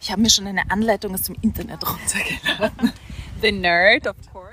[0.00, 2.92] Ich habe mir schon eine Anleitung aus dem Internet runtergeladen.
[3.40, 4.43] The Nerd, of course.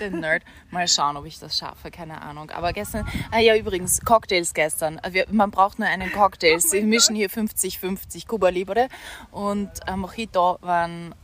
[0.00, 0.42] The Nerd.
[0.70, 2.50] Mal schauen, ob ich das schaffe, keine Ahnung.
[2.50, 5.00] Aber gestern, ah ja, übrigens, Cocktails gestern.
[5.10, 6.40] Wir, man braucht nur einen Cocktail.
[6.52, 8.88] Oh Sie mischen hier 50-50 Cuba Libre
[9.30, 11.14] und äh, Mojito waren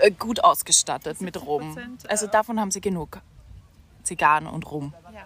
[0.00, 1.76] äh, gut ausgestattet mit Rum.
[2.08, 3.20] Also davon haben sie genug.
[4.04, 4.94] Zigarren und Rum.
[5.12, 5.24] Ja.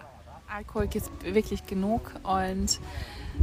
[0.53, 2.79] Alkohol gibt es wirklich genug und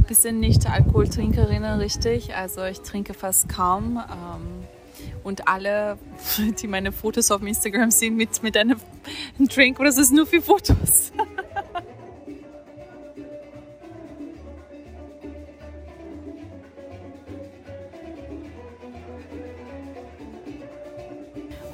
[0.07, 2.35] wir sind nicht Alkoholtrinkerinnen richtig.
[2.35, 3.97] Also ich trinke fast kaum.
[3.97, 4.67] Ähm,
[5.23, 5.97] und alle,
[6.61, 8.79] die meine Fotos auf Instagram sehen mit, mit einem
[9.39, 11.11] Drink, oder es ist nur für Fotos.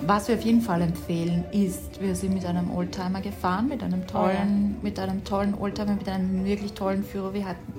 [0.03, 4.07] Was wir auf jeden Fall empfehlen, ist, wir sind mit einem Oldtimer gefahren, mit einem
[4.07, 4.84] tollen, oh ja.
[4.84, 7.34] mit einem tollen Oldtimer, mit einem wirklich tollen Führer.
[7.34, 7.73] Wir hatten,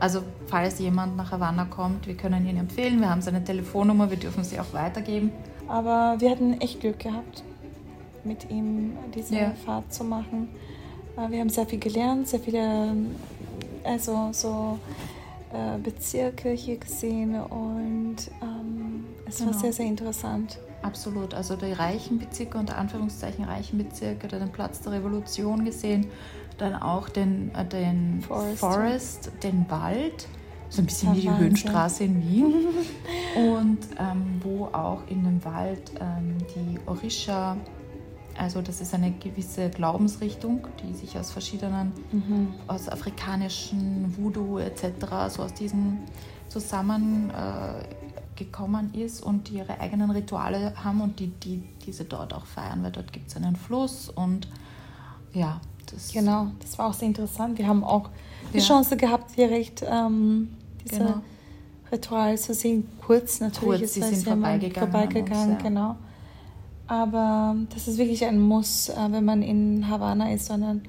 [0.00, 3.00] also falls jemand nach Havanna kommt, wir können ihn empfehlen.
[3.00, 5.32] Wir haben seine Telefonnummer, wir dürfen sie auch weitergeben.
[5.66, 7.42] Aber wir hatten echt Glück gehabt,
[8.24, 9.52] mit ihm diese ja.
[9.64, 10.48] Fahrt zu machen.
[11.16, 12.94] Äh, wir haben sehr viel gelernt, sehr viele,
[13.84, 14.78] also so
[15.52, 19.52] äh, Bezirke hier gesehen und ähm, es genau.
[19.52, 20.58] war sehr, sehr interessant.
[20.82, 21.34] Absolut.
[21.34, 26.06] Also die reichen Bezirke, unter Anführungszeichen reichen Bezirke, den Platz der Revolution gesehen,
[26.58, 28.58] dann auch den, äh, den Forest.
[28.58, 29.30] Forest.
[29.42, 30.28] den Wald,
[30.68, 31.44] so ein bisschen wie die Wahnsinn.
[31.44, 32.54] Höhenstraße in Wien.
[33.36, 37.56] Und ähm, wo auch in dem Wald ähm, die Orisha,
[38.36, 42.48] also das ist eine gewisse Glaubensrichtung, die sich aus verschiedenen, mhm.
[42.66, 44.84] aus afrikanischen Voodoo etc.,
[45.28, 46.00] so aus diesen
[46.48, 47.84] zusammen äh,
[48.36, 52.82] gekommen ist und die ihre eigenen Rituale haben und die, die diese dort auch feiern,
[52.82, 54.48] weil dort gibt es einen Fluss und
[55.32, 55.60] ja.
[55.90, 57.58] Das genau, das war auch sehr interessant.
[57.58, 58.10] Wir haben auch
[58.52, 58.64] die ja.
[58.64, 60.48] Chance gehabt, hier recht ähm,
[60.84, 61.20] diese genau.
[61.90, 62.88] Rituale zu sehen.
[63.04, 64.90] Kurz natürlich Kurz, ist sie sind vorbeigegangen.
[64.90, 65.68] vorbeigegangen uns, ja.
[65.68, 65.96] genau.
[66.86, 70.82] Aber das ist wirklich ein Muss, äh, wenn man in Havanna ist, so einen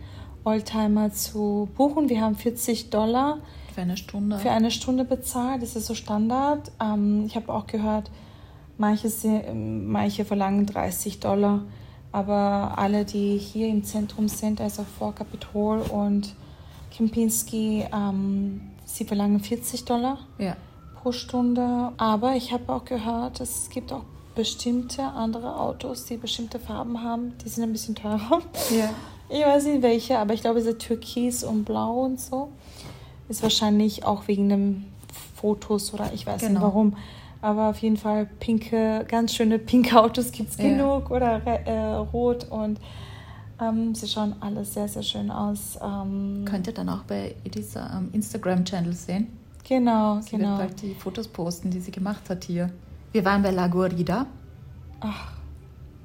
[0.45, 2.09] Oldtimer zu buchen.
[2.09, 3.39] Wir haben 40 Dollar
[3.73, 4.39] für eine Stunde?
[4.39, 5.61] Für eine Stunde bezahlt.
[5.61, 6.71] Das ist so Standard.
[6.81, 8.11] Ähm, ich habe auch gehört,
[8.77, 9.09] manche,
[9.53, 11.61] manche verlangen 30 Dollar.
[12.11, 16.33] Aber alle, die hier im Zentrum sind, also vor Kapitol und
[16.91, 20.55] Kempinski, ähm, sie verlangen 40 Dollar ja.
[21.01, 21.91] pro Stunde.
[21.97, 24.03] Aber ich habe auch gehört, es gibt auch
[24.35, 27.33] bestimmte andere Autos, die bestimmte Farben haben.
[27.43, 28.41] Die sind ein bisschen teurer.
[28.71, 28.89] Ja.
[29.29, 32.49] Ich weiß nicht welche, aber ich glaube, diese Türkis und Blau und so.
[33.27, 34.85] Ist wahrscheinlich auch wegen dem
[35.35, 36.53] Fotos oder ich weiß genau.
[36.53, 36.97] nicht warum.
[37.41, 40.65] Aber auf jeden Fall pinke, ganz schöne pinke Autos gibt es ja.
[40.65, 42.79] genug oder äh, rot und
[43.61, 45.77] ähm, sie schauen alle sehr, sehr schön aus.
[45.81, 49.27] Ähm, Könnt ihr dann auch bei dieser ähm, Instagram-Channel sehen?
[49.67, 50.55] Genau, sie genau.
[50.55, 52.71] Sie wird bald die Fotos posten, die sie gemacht hat hier.
[53.11, 54.25] Wir waren bei La Guarida.
[55.01, 55.31] Ach,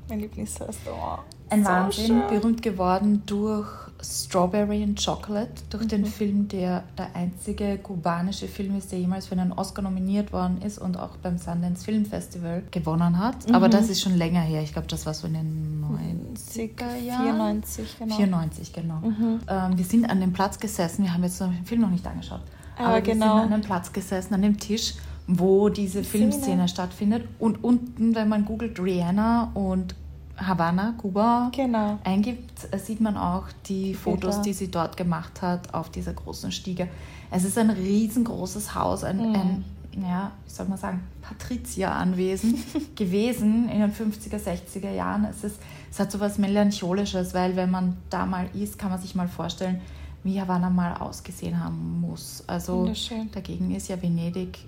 [0.09, 1.23] mein Lieblingsrestaurant.
[1.51, 2.27] Ein so Wahnsinn, schön.
[2.29, 3.69] berühmt geworden durch
[4.05, 5.89] Strawberry and Chocolate, durch mhm.
[5.89, 10.61] den Film, der der einzige kubanische Film ist, der jemals für einen Oscar nominiert worden
[10.63, 13.49] ist und auch beim Sundance Film Festival gewonnen hat.
[13.49, 13.55] Mhm.
[13.55, 14.63] Aber das ist schon länger her.
[14.63, 17.63] Ich glaube, das war so in den 90er Jahren.
[17.63, 18.17] 94, genau.
[18.17, 18.97] 94, genau.
[18.97, 19.41] Mhm.
[19.49, 22.43] Ähm, wir sind an dem Platz gesessen, wir haben jetzt den Film noch nicht angeschaut.
[22.77, 23.35] Aber, aber wir genau.
[23.37, 24.95] sind an dem Platz gesessen, an dem Tisch,
[25.27, 27.27] wo diese Filmszene stattfindet.
[27.39, 29.95] Und unten, wenn man googelt Rihanna und
[30.37, 31.99] Havanna, Kuba genau.
[32.05, 36.51] eingibt, äh, sieht man auch die Fotos, die sie dort gemacht hat auf dieser großen
[36.53, 36.89] Stiege.
[37.31, 39.35] Es ist ein riesengroßes Haus, ein, mhm.
[39.35, 39.65] ein
[40.03, 42.63] ja, wie soll man sagen, Patrizieranwesen
[42.97, 45.25] gewesen in den 50er, 60er Jahren.
[45.25, 49.01] Es, ist, es hat so was Melancholisches, weil wenn man da mal ist, kann man
[49.01, 49.81] sich mal vorstellen,
[50.25, 52.43] wie Havanna mal ausgesehen haben muss.
[52.47, 52.91] Also
[53.33, 54.59] dagegen ist ja Venedig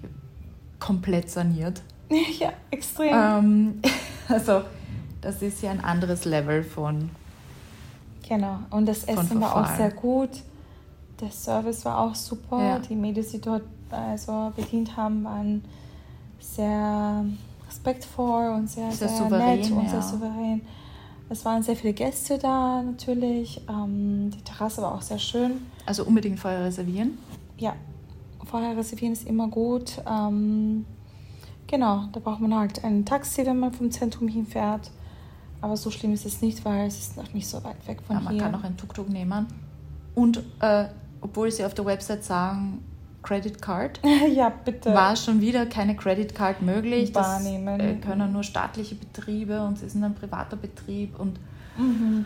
[0.78, 1.82] komplett saniert.
[2.38, 3.12] Ja, extrem.
[3.12, 3.82] Ähm,
[4.28, 4.62] also
[5.26, 7.10] das ist ja ein anderes Level von.
[8.28, 10.30] Genau, und das Essen war auch sehr gut.
[11.20, 12.62] Der Service war auch super.
[12.62, 12.78] Ja.
[12.78, 15.64] Die Mädels, die dort also bedient haben, waren
[16.38, 17.24] sehr
[17.66, 19.88] respektvoll und sehr, sehr, sehr souverän, nett und ja.
[19.90, 20.60] sehr souverän.
[21.28, 23.60] Es waren sehr viele Gäste da natürlich.
[23.68, 25.62] Ähm, die Terrasse war auch sehr schön.
[25.86, 27.18] Also unbedingt vorher reservieren?
[27.58, 27.74] Ja,
[28.44, 30.00] vorher reservieren ist immer gut.
[30.08, 30.86] Ähm,
[31.66, 34.92] genau, da braucht man halt ein Taxi, wenn man vom Zentrum hinfährt.
[35.60, 38.16] Aber so schlimm ist es nicht, weil es ist noch nicht so weit weg von
[38.16, 38.42] ja, man hier.
[38.42, 39.46] Man kann auch ein Tuk-Tuk nehmen.
[40.14, 40.86] Und äh,
[41.20, 42.84] obwohl sie auf der Website sagen,
[43.26, 44.00] Credit Card.
[44.34, 44.94] ja, bitte.
[44.94, 47.14] War schon wieder keine Credit Card möglich.
[47.14, 47.78] Wahrnehmen.
[47.78, 51.38] Das äh, können nur staatliche Betriebe und sie sind ein privater Betrieb und
[51.76, 52.24] mhm.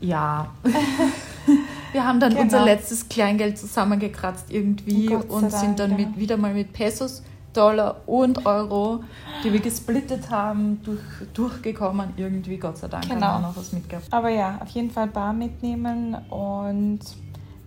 [0.00, 0.48] ja.
[1.92, 2.42] Wir haben dann genau.
[2.42, 8.46] unser letztes Kleingeld zusammengekratzt irgendwie und sind dann mit, wieder mal mit Pesos Dollar und
[8.46, 9.04] Euro,
[9.44, 11.00] die wir gesplittet haben, durch,
[11.34, 13.26] durchgekommen irgendwie, Gott sei Dank genau.
[13.26, 14.06] haben wir noch was mitgehabt.
[14.10, 17.00] Aber ja, auf jeden Fall Bar mitnehmen und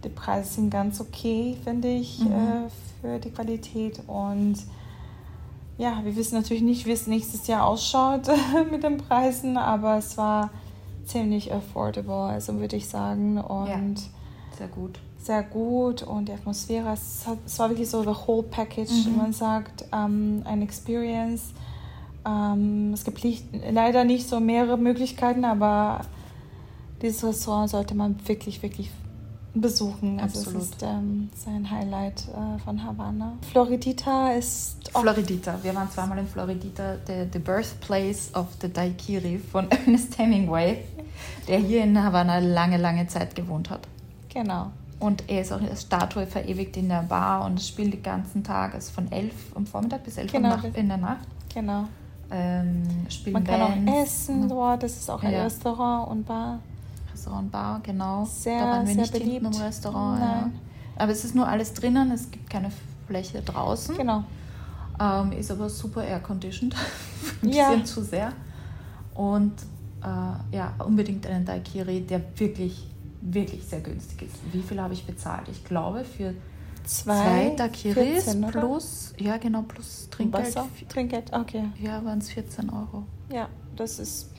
[0.04, 2.32] die Preise sind ganz okay, finde ich, mhm.
[2.32, 2.70] äh,
[3.02, 4.58] für die Qualität und
[5.78, 8.28] ja, wir wissen natürlich nicht, wie es nächstes Jahr ausschaut
[8.72, 10.50] mit den Preisen, aber es war
[11.06, 13.38] ziemlich affordable, also würde ich sagen.
[13.38, 13.80] Und ja,
[14.58, 15.00] Sehr gut.
[15.26, 19.18] Sehr gut und die Atmosphäre, es, hat, es war wirklich so the whole package, mhm.
[19.18, 21.46] man sagt, ähm, eine Experience.
[22.24, 23.26] Ähm, es gibt
[23.72, 26.02] leider nicht so mehrere Möglichkeiten, aber
[27.02, 28.92] dieses Restaurant sollte man wirklich, wirklich
[29.56, 30.20] besuchen.
[30.20, 30.48] Absolut.
[30.48, 33.34] Also es ist ähm, sein Highlight äh, von Havanna.
[33.52, 34.92] Floridita ist...
[34.92, 35.58] Floridita.
[35.64, 40.84] Wir waren zweimal in Floridita, the, the birthplace of the Daikiri von Ernest Hemingway,
[41.48, 43.88] der hier in Havanna lange, lange Zeit gewohnt hat.
[44.30, 44.72] Genau.
[45.00, 48.74] Und er ist auch als Statue verewigt in der Bar und spielt den ganzen Tag,
[48.74, 50.56] also von 11 am Vormittag bis 11 genau.
[50.74, 51.28] In der Nacht.
[51.54, 51.86] Genau.
[52.32, 52.84] Ähm,
[53.32, 55.44] Man kann auch essen dort, das ist auch ein ja.
[55.44, 56.60] Restaurant und Bar.
[57.12, 58.26] Restaurant Bar, genau.
[58.26, 59.32] Sehr, da waren wir sehr nicht beliebt.
[59.32, 60.20] hinten im Restaurant.
[60.22, 60.50] Ja.
[60.98, 62.72] Aber es ist nur alles drinnen, es gibt keine
[63.08, 63.96] Fläche draußen.
[63.98, 64.24] Genau.
[65.00, 66.76] Ähm, ist aber super air-conditioned.
[67.44, 67.70] Ein ja.
[67.70, 68.32] bisschen zu sehr.
[69.14, 69.54] Und
[70.04, 72.88] äh, ja, unbedingt einen Daikiri, der wirklich,
[73.26, 74.36] wirklich sehr günstig ist.
[74.52, 75.48] Wie viel habe ich bezahlt?
[75.50, 76.34] Ich glaube für
[76.84, 80.46] zwei, zwei Daikiris 14, plus, ja genau, plus Trinkgeld.
[80.46, 80.68] Wasser?
[80.88, 81.66] Trinkgeld, okay.
[81.80, 83.04] Ja, waren es 14 Euro.
[83.32, 84.32] Ja, das ist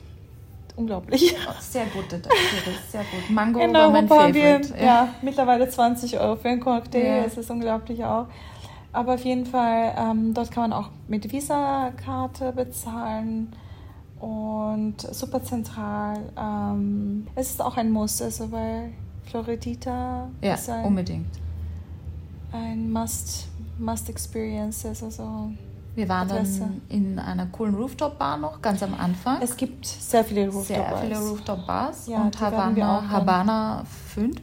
[0.75, 1.35] unglaublich.
[1.47, 3.29] Oh, sehr gute Daiquiris, sehr gut.
[3.29, 4.73] Mango In war mein Favorite.
[4.73, 4.85] Wir, ja.
[4.85, 5.15] ja.
[5.21, 7.23] mittlerweile 20 Euro für einen Cocktail, ja.
[7.23, 8.27] das ist unglaublich auch.
[8.93, 13.53] Aber auf jeden Fall, ähm, dort kann man auch mit Visa-Karte bezahlen
[14.19, 16.19] und super zentral.
[16.37, 18.91] Ähm, es ist auch ein Muss, also weil
[19.25, 21.29] Floridita ja, ist ein, unbedingt.
[22.51, 25.51] ein Must, Must Experience, also
[25.97, 26.59] wir waren Adresse.
[26.59, 29.41] dann in einer coolen Rooftop-Bar noch, ganz am Anfang.
[29.41, 31.01] Es gibt sehr viele Rooftop-Bars.
[31.01, 32.07] Sehr viele Rooftop-Bars.
[32.07, 34.37] Ja, und Havana, Habana 5.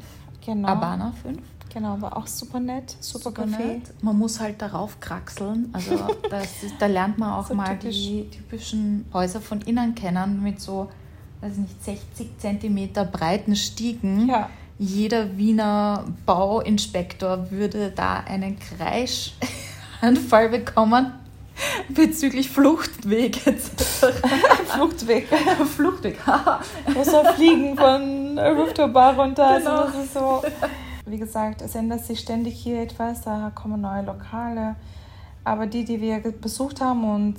[0.45, 0.69] Genau.
[0.69, 1.39] Habana 5.
[1.75, 3.67] Genau, war auch super nett, super, super Café.
[3.67, 3.83] Nett.
[4.01, 5.71] Man muss halt darauf kraxeln.
[5.73, 5.95] Also
[6.63, 7.97] ist, da lernt man auch so mal typisch.
[7.97, 10.89] die typischen Häuser von innen kennen mit so,
[11.41, 14.29] weiß nicht, 60 Zentimeter breiten Stiegen.
[14.29, 14.49] Ja.
[14.79, 21.13] Jeder Wiener Bauinspektor würde da einen Kreischanfall bekommen
[21.89, 23.37] bezüglich Fluchtweg
[24.67, 25.27] Fluchtweg.
[25.75, 26.19] Fluchtweg.
[26.95, 29.47] Muss er fliegen von Rooftop-Bar runter.
[29.47, 29.81] Also genau.
[29.83, 30.43] Also das ist so.
[31.07, 34.77] Wie gesagt, es ändert sich ständig hier etwas, da kommen neue Lokale.
[35.45, 37.37] Aber die, die wir besucht haben und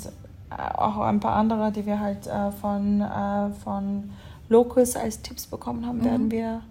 [0.51, 4.11] äh, auch ein paar andere, die wir halt äh, von, äh, von
[4.47, 6.05] Locals als Tipps bekommen haben, mhm.
[6.05, 6.61] werden wir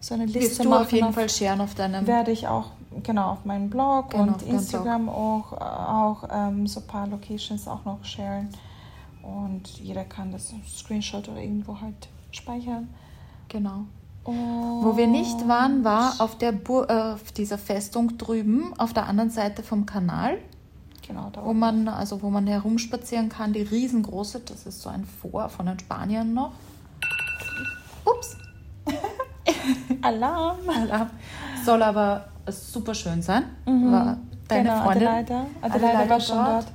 [0.00, 0.82] so eine Liste Willst du machen.
[0.82, 2.06] auf jeden auf, Fall scheren auf deinem...
[2.06, 2.70] Werde ich auch,
[3.02, 5.14] genau, auf meinem Blog genau, und Instagram Blog.
[5.14, 8.48] auch, auch ähm, so ein paar Locations auch noch sharen.
[9.22, 12.88] Und jeder kann das Screenshot oder irgendwo halt speichern.
[13.48, 13.84] Genau.
[14.24, 19.06] Und Wo wir nicht waren, war auf, der äh, auf dieser Festung drüben, auf der
[19.06, 20.38] anderen Seite vom Kanal.
[21.06, 25.04] Genau, da wo man, also wo man herumspazieren kann, die riesengroße, das ist so ein
[25.04, 26.52] Vor von den Spaniern noch.
[28.04, 28.36] Ups.
[30.02, 30.58] Alarm.
[30.68, 31.10] Alarm.
[31.64, 33.44] Soll aber super schön sein.
[33.66, 33.92] Mhm.
[33.92, 35.46] War deine genau, Freundin Adelaide.
[35.60, 36.66] Adelaide, Adelaide war schon dort.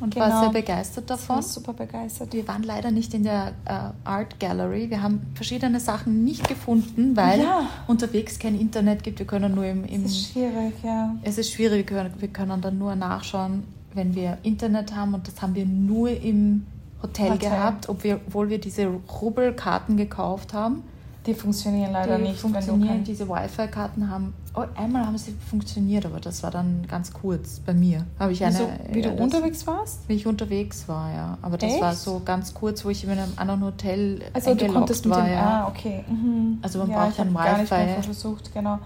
[0.00, 0.26] Und genau.
[0.26, 1.36] war sehr begeistert davon.
[1.36, 2.32] War super begeistert.
[2.32, 3.72] Wir waren leider nicht in der äh,
[4.04, 4.90] Art Gallery.
[4.90, 7.68] Wir haben verschiedene Sachen nicht gefunden, weil ja.
[7.86, 9.18] unterwegs kein Internet gibt.
[9.18, 10.04] Wir können nur im, im.
[10.04, 11.14] Es ist schwierig, ja.
[11.22, 11.90] Es ist schwierig.
[11.90, 15.14] Wir können, wir können dann nur nachschauen, wenn wir Internet haben.
[15.14, 16.66] Und das haben wir nur im
[17.02, 17.50] Hotel, Hotel.
[17.50, 18.86] gehabt, obwohl wir diese
[19.20, 20.82] Rubelkarten gekauft haben.
[21.26, 22.38] Die funktionieren leider die nicht.
[22.38, 24.34] Funktionieren, diese Wi-Fi-Karten haben.
[24.54, 28.04] Oh, einmal haben sie funktioniert, aber das war dann ganz kurz bei mir.
[28.18, 28.56] Habe ich eine.
[28.56, 30.00] So, wie du unterwegs warst?
[30.06, 31.38] Wie ich unterwegs war, ja.
[31.40, 31.82] Aber das Echt?
[31.82, 35.22] war so ganz kurz, wo ich in einem anderen Hotel also, du konntest war.
[35.22, 35.64] Dem, ja.
[35.64, 36.04] Ah, okay.
[36.08, 36.58] Mhm.
[36.60, 37.44] Also man ja, braucht dann Wi-Fi.
[37.44, 38.78] Gar nicht mehr versucht, genau.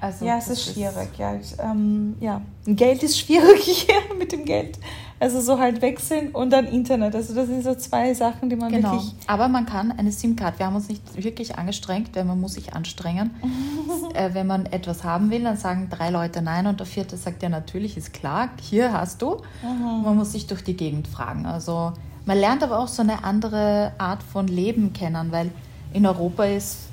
[0.00, 1.08] Also ja, es ist schwierig.
[1.12, 4.78] Ist ja, ich, ähm, ja, Geld ist schwierig hier mit dem Geld.
[5.18, 7.14] Also so halt wechseln und dann Internet.
[7.14, 8.92] Also das sind so zwei Sachen, die man genau.
[8.92, 9.14] wirklich...
[9.26, 12.74] Aber man kann eine SIM-Card, wir haben uns nicht wirklich angestrengt, weil man muss sich
[12.74, 13.30] anstrengen.
[14.14, 17.42] äh, wenn man etwas haben will, dann sagen drei Leute nein und der vierte sagt,
[17.42, 19.42] ja natürlich, ist klar, hier hast du.
[19.62, 20.02] Mhm.
[20.02, 21.46] Man muss sich durch die Gegend fragen.
[21.46, 21.92] Also
[22.26, 25.50] man lernt aber auch so eine andere Art von Leben kennen, weil
[25.94, 26.85] in Europa ist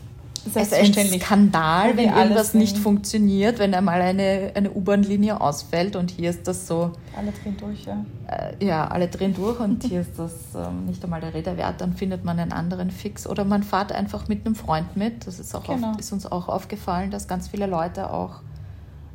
[0.45, 6.11] es ist ein Skandal, wenn irgendwas nicht funktioniert, wenn einmal eine, eine U-Bahn-Linie ausfällt und
[6.11, 6.91] hier ist das so.
[7.15, 8.05] Alle drehen durch, ja.
[8.27, 11.79] Äh, ja, alle drehen durch und hier ist das ähm, nicht einmal der Rede wert,
[11.79, 15.25] dann findet man einen anderen Fix oder man fährt einfach mit einem Freund mit.
[15.25, 15.91] Das ist, auch genau.
[15.91, 18.41] auf, ist uns auch aufgefallen, dass ganz viele Leute auch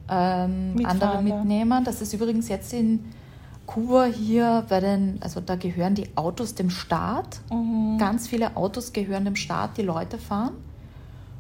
[0.08, 1.84] ähm, andere mitnehmen.
[1.84, 3.04] Das ist übrigens jetzt in
[3.66, 7.40] Kuba hier bei den, also da gehören die Autos dem Staat.
[7.52, 7.98] Mhm.
[7.98, 10.52] Ganz viele Autos gehören dem Staat, die Leute fahren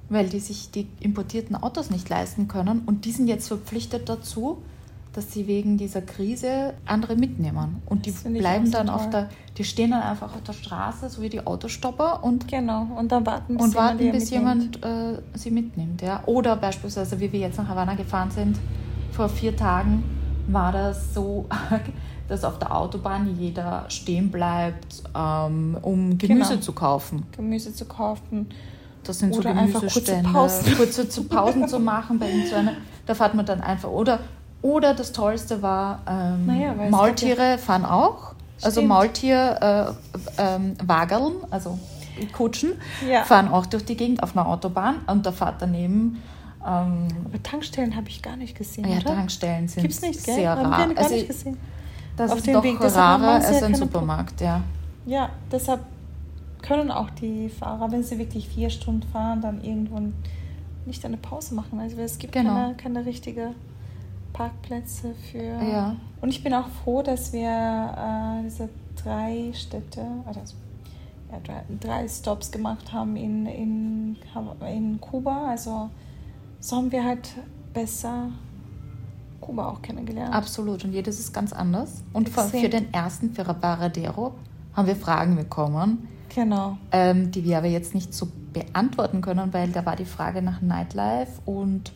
[0.08, 4.58] weil die sich die importierten Autos nicht leisten können und die sind jetzt verpflichtet dazu,
[5.12, 7.82] dass sie wegen dieser Krise andere mitnehmen.
[7.86, 11.28] Und die bleiben dann auf der, die stehen dann einfach auf der Straße, so wie
[11.28, 15.50] die Autostopper und genau und dann warten bis und jemand, warten, bis jemand äh, sie
[15.50, 16.22] mitnimmt, ja.
[16.26, 18.58] Oder beispielsweise, wie wir jetzt nach Havanna gefahren sind,
[19.12, 20.04] vor vier Tagen
[20.46, 21.46] war das so
[22.28, 26.60] dass auf der Autobahn jeder stehen bleibt, ähm, um Gemüse genau.
[26.60, 27.26] zu kaufen.
[27.32, 28.46] Gemüse zu kaufen.
[29.08, 30.30] Das sind oder so Gemüsestände.
[30.30, 32.72] Kurze Pausen, kurze zu Pausen zu machen bei irgendeiner.
[33.06, 33.88] Da fährt man dann einfach.
[33.88, 34.20] Oder,
[34.60, 38.34] oder das Tollste war, ähm, naja, Maultiere fahren auch.
[38.60, 39.96] Also Maultier,
[40.36, 41.78] äh, äh, Wageln, also
[42.32, 42.72] Kutschen,
[43.08, 43.22] ja.
[43.22, 46.22] fahren auch durch die Gegend auf einer Autobahn und da fährt daneben.
[46.60, 48.84] Ähm, Aber Tankstellen habe ich gar nicht gesehen.
[48.90, 49.14] Ja, oder?
[49.14, 50.34] Tankstellen sind Gibt's nicht, gell?
[50.34, 50.78] sehr rar.
[50.78, 51.56] Haben wir gar also, nicht gesehen.
[52.16, 52.78] Das auf ist doch Weg.
[52.80, 54.60] rarer als ein Supermarkt, ja.
[55.06, 55.80] Ja, deshalb
[56.62, 60.00] können auch die Fahrer, wenn sie wirklich vier Stunden fahren, dann irgendwo
[60.86, 61.78] nicht eine Pause machen.
[61.78, 62.54] Also es gibt genau.
[62.54, 63.54] keine, keine richtige
[64.32, 65.42] Parkplätze für.
[65.42, 65.96] Ja.
[66.20, 68.68] Und ich bin auch froh, dass wir äh, diese
[69.02, 70.40] drei Städte, also
[71.30, 74.16] ja, drei, drei Stops gemacht haben in, in,
[74.66, 75.48] in Kuba.
[75.48, 75.90] Also
[76.60, 77.34] so haben wir halt
[77.72, 78.30] besser
[79.40, 80.34] Kuba auch kennengelernt.
[80.34, 80.84] Absolut.
[80.84, 82.02] Und jedes ist ganz anders.
[82.12, 84.34] Und für, für, den ersten, für Varadero,
[84.74, 86.08] haben wir Fragen bekommen.
[86.34, 86.78] Genau.
[86.92, 90.60] Ähm, die wir aber jetzt nicht so beantworten können, weil da war die Frage nach
[90.60, 91.92] Nightlife und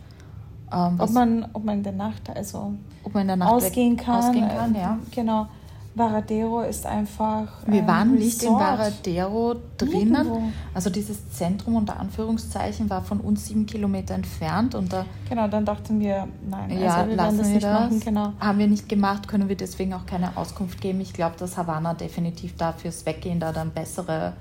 [0.72, 2.74] ähm, ob, man, ob man in der Nacht, also
[3.04, 4.24] ob man in der Nacht ausgehen kann.
[4.24, 4.98] Ausgehen kann, ja.
[5.10, 5.48] Genau.
[5.94, 7.48] Varadero ist einfach.
[7.66, 10.12] Wir waren nicht in Varadero drinnen.
[10.12, 10.42] Nirgendwo.
[10.72, 14.74] Also dieses Zentrum unter Anführungszeichen war von uns sieben Kilometer entfernt.
[14.74, 17.80] Und da, genau, dann dachten wir, nein, ja, also wir lassen das wir nicht das.
[17.80, 18.00] machen.
[18.00, 18.32] Genau.
[18.40, 21.00] Haben wir nicht gemacht, können wir deswegen auch keine Auskunft geben.
[21.02, 24.32] Ich glaube, dass Havanna definitiv dafür's Weggehen da dann bessere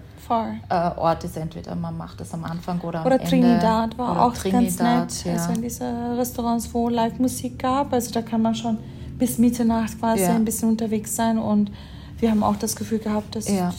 [0.70, 1.36] äh, Orte ist.
[1.36, 3.28] Entweder man macht das am Anfang oder am oder Ende.
[3.28, 5.36] Trinidad war oder auch Trinidad, ganz nett.
[5.36, 5.42] Ja.
[5.42, 7.92] Also in diese Restaurants, wo Live-Musik gab.
[7.92, 8.78] Also da kann man schon
[9.22, 10.34] bis Mitternacht quasi ja.
[10.34, 11.72] ein bisschen unterwegs sein und
[12.20, 13.48] wir haben auch das Gefühl gehabt, dass.
[13.48, 13.72] Ja.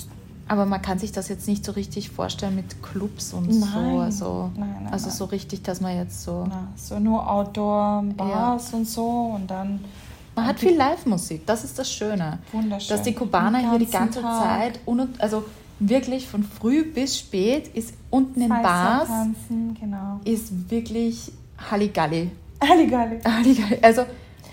[0.46, 3.58] Aber man kann sich das jetzt nicht so richtig vorstellen mit Clubs und nein.
[3.58, 3.98] so.
[3.98, 6.46] Also, nein, nein, also so richtig, dass man jetzt so.
[6.76, 8.78] So nur Outdoor-Bars ja.
[8.78, 9.80] und so und dann.
[10.36, 12.38] Man hat viel Live-Musik, das ist das Schöne.
[12.52, 12.96] Wunderschön.
[12.96, 14.42] Dass die Kubaner hier die ganze Tag.
[14.42, 14.80] Zeit,
[15.18, 15.44] also
[15.80, 20.20] wirklich von früh bis spät ist unten in Bars, tanzen, genau.
[20.24, 21.32] ist wirklich
[21.70, 22.30] Halligalli.
[22.62, 23.18] Halligalli.
[23.24, 23.78] Halligalli.
[23.82, 24.04] Also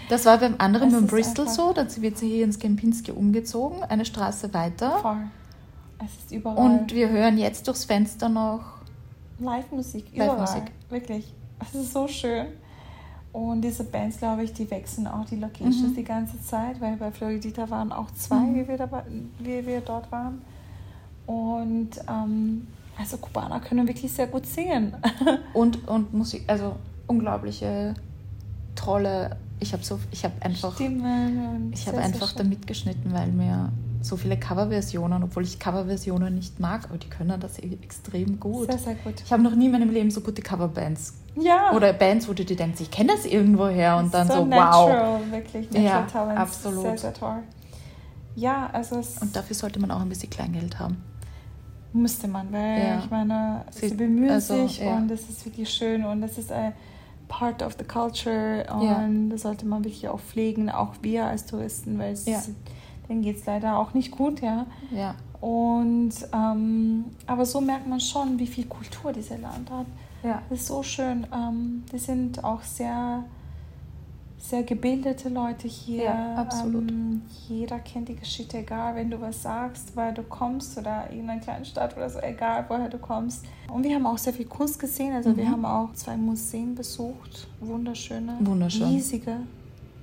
[0.09, 4.05] das war beim anderen, beim Bristol so, da wird sie hier ins Kempinski umgezogen, eine
[4.05, 4.97] Straße weiter.
[4.97, 5.21] Voll.
[6.03, 6.57] Es ist überall.
[6.57, 8.79] Und wir hören jetzt durchs Fenster noch
[9.39, 10.05] Live-Musik.
[10.15, 10.63] Live-Musik.
[10.89, 11.33] Wirklich.
[11.61, 12.47] Es ist so schön.
[13.31, 15.95] Und diese Bands, glaube ich, die wechseln auch die Locations mhm.
[15.95, 18.55] die ganze Zeit, weil bei Floridita waren auch zwei, mhm.
[18.55, 19.05] wie, wir da,
[19.37, 20.41] wie wir dort waren.
[21.27, 24.95] Und ähm, also Kubaner können wirklich sehr gut singen.
[25.53, 27.93] und, und Musik, also unglaubliche,
[28.75, 33.71] tolle ich habe so, ich habe einfach, Stimmen ich habe einfach da mitgeschnitten, weil mir
[34.01, 38.71] so viele Coverversionen, obwohl ich Coverversionen nicht mag, aber die können das e- extrem gut.
[38.71, 39.15] Sehr, sehr gut.
[39.25, 41.15] Ich habe noch nie in meinem Leben so gute Coverbands.
[41.35, 41.73] Ja.
[41.73, 45.19] Oder Bands, wo du dir denkst, ich kenne das irgendwoher und dann so, so natural,
[45.19, 45.31] wow.
[45.31, 46.41] wirklich natural ja, Talents.
[46.41, 46.83] absolut.
[46.83, 47.39] Sehr, sehr toll.
[48.35, 51.03] Ja, also Und dafür sollte man auch ein bisschen Kleingeld haben.
[51.91, 52.99] Müsste man, weil ja.
[52.99, 54.95] ich meine, sie, sie bemühen also, sich ja.
[54.95, 56.73] und es ist wirklich schön und es ist ein
[57.29, 61.97] part of the culture und das sollte man wirklich auch pflegen, auch wir als Touristen,
[61.97, 62.25] weil es
[63.09, 64.67] denen geht es leider auch nicht gut, ja.
[64.91, 65.15] ja.
[65.41, 69.87] Und ähm, aber so merkt man schon, wie viel Kultur dieses Land hat.
[70.21, 70.41] Ja.
[70.49, 71.25] Das ist so schön.
[71.33, 73.23] Ähm, die sind auch sehr
[74.39, 76.05] sehr gebildete Leute hier.
[76.05, 76.89] Ja, absolut.
[76.89, 81.29] Ähm, jeder kennt die Geschichte, egal wenn du was sagst, woher du kommst oder in
[81.29, 83.45] einer kleinen Stadt oder so, egal woher du kommst.
[83.71, 85.13] Und wir haben auch sehr viel Kunst gesehen.
[85.13, 85.37] Also mhm.
[85.37, 88.87] wir haben auch zwei Museen besucht, wunderschöne, Wunderschön.
[88.87, 89.37] riesige.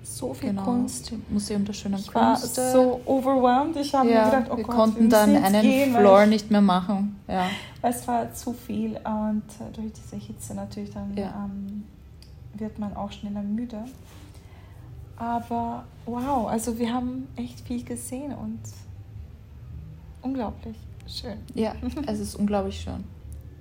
[0.05, 0.63] So viel genau.
[0.63, 1.13] Kunst.
[1.29, 2.57] Museum der schönen ich Kunst.
[2.57, 3.77] War so overwhelmed.
[3.77, 6.49] Ich habe ja, mir gedacht, oh wir Gott, konnten wir dann einen gehen, Floor nicht
[6.49, 7.19] mehr machen.
[7.27, 7.49] Ja.
[7.83, 11.45] Es war zu viel und äh, durch diese Hitze natürlich dann ja.
[11.45, 11.85] ähm,
[12.55, 13.85] wird man auch schneller müde.
[15.17, 18.61] Aber wow, also wir haben echt viel gesehen und
[20.23, 21.39] unglaublich schön.
[21.55, 21.73] Ja,
[22.07, 23.05] es ist unglaublich schön.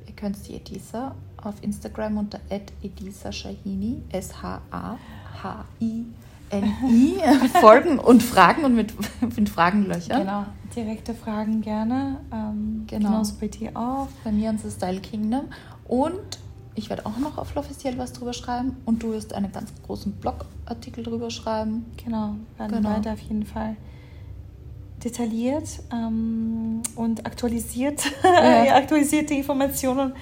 [0.07, 4.97] Ihr könnt die Edisa auf Instagram unter Edisa Shahini, S-H-A-H-I-N-I,
[7.61, 8.93] folgen und fragen und mit,
[9.37, 10.21] mit Fragen löchern.
[10.21, 10.45] Genau,
[10.75, 12.19] direkte Fragen gerne.
[12.33, 13.09] Ähm, genau.
[13.09, 14.07] Genauso bei dir auch.
[14.23, 15.45] Bei mir unser Style Kingdom.
[15.87, 16.39] Und
[16.75, 20.11] ich werde auch noch auf L'Officiel was drüber schreiben und du wirst einen ganz großen
[20.13, 21.85] Blogartikel drüber schreiben.
[22.03, 22.89] Genau, werden genau.
[22.89, 23.77] weiter auf jeden Fall
[25.03, 28.75] detailliert ähm, und aktualisiert, ja.
[28.75, 30.13] aktualisierte Informationen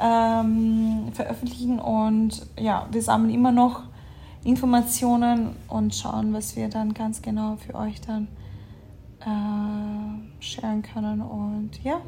[0.00, 3.82] ähm, veröffentlichen und ja, wir sammeln immer noch
[4.44, 8.28] Informationen und schauen, was wir dann ganz genau für euch dann
[9.20, 11.20] äh, sharen können.
[11.20, 12.00] Und ja,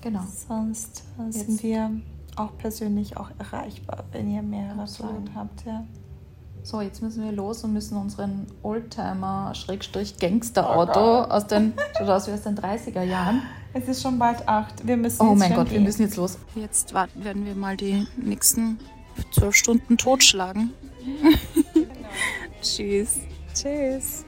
[0.00, 0.24] genau.
[0.48, 1.90] Sonst äh, sind wir
[2.40, 5.12] auch persönlich auch erreichbar, wenn ihr mehrere Absolut.
[5.12, 5.64] Fragen habt.
[5.66, 5.84] Ja.
[6.62, 12.42] So, jetzt müssen wir los und müssen unseren Oldtimer-Gangster-Auto oh aus den, aus wie aus
[12.42, 13.42] den 30er Jahren.
[13.72, 14.86] Es ist schon bald acht.
[14.86, 15.78] Wir müssen Oh mein Gott, gehen.
[15.78, 16.38] wir müssen jetzt los.
[16.54, 18.78] Jetzt warten, werden wir mal die nächsten
[19.32, 20.72] zwölf Stunden totschlagen.
[22.62, 23.20] Tschüss.
[23.54, 24.24] Tschüss.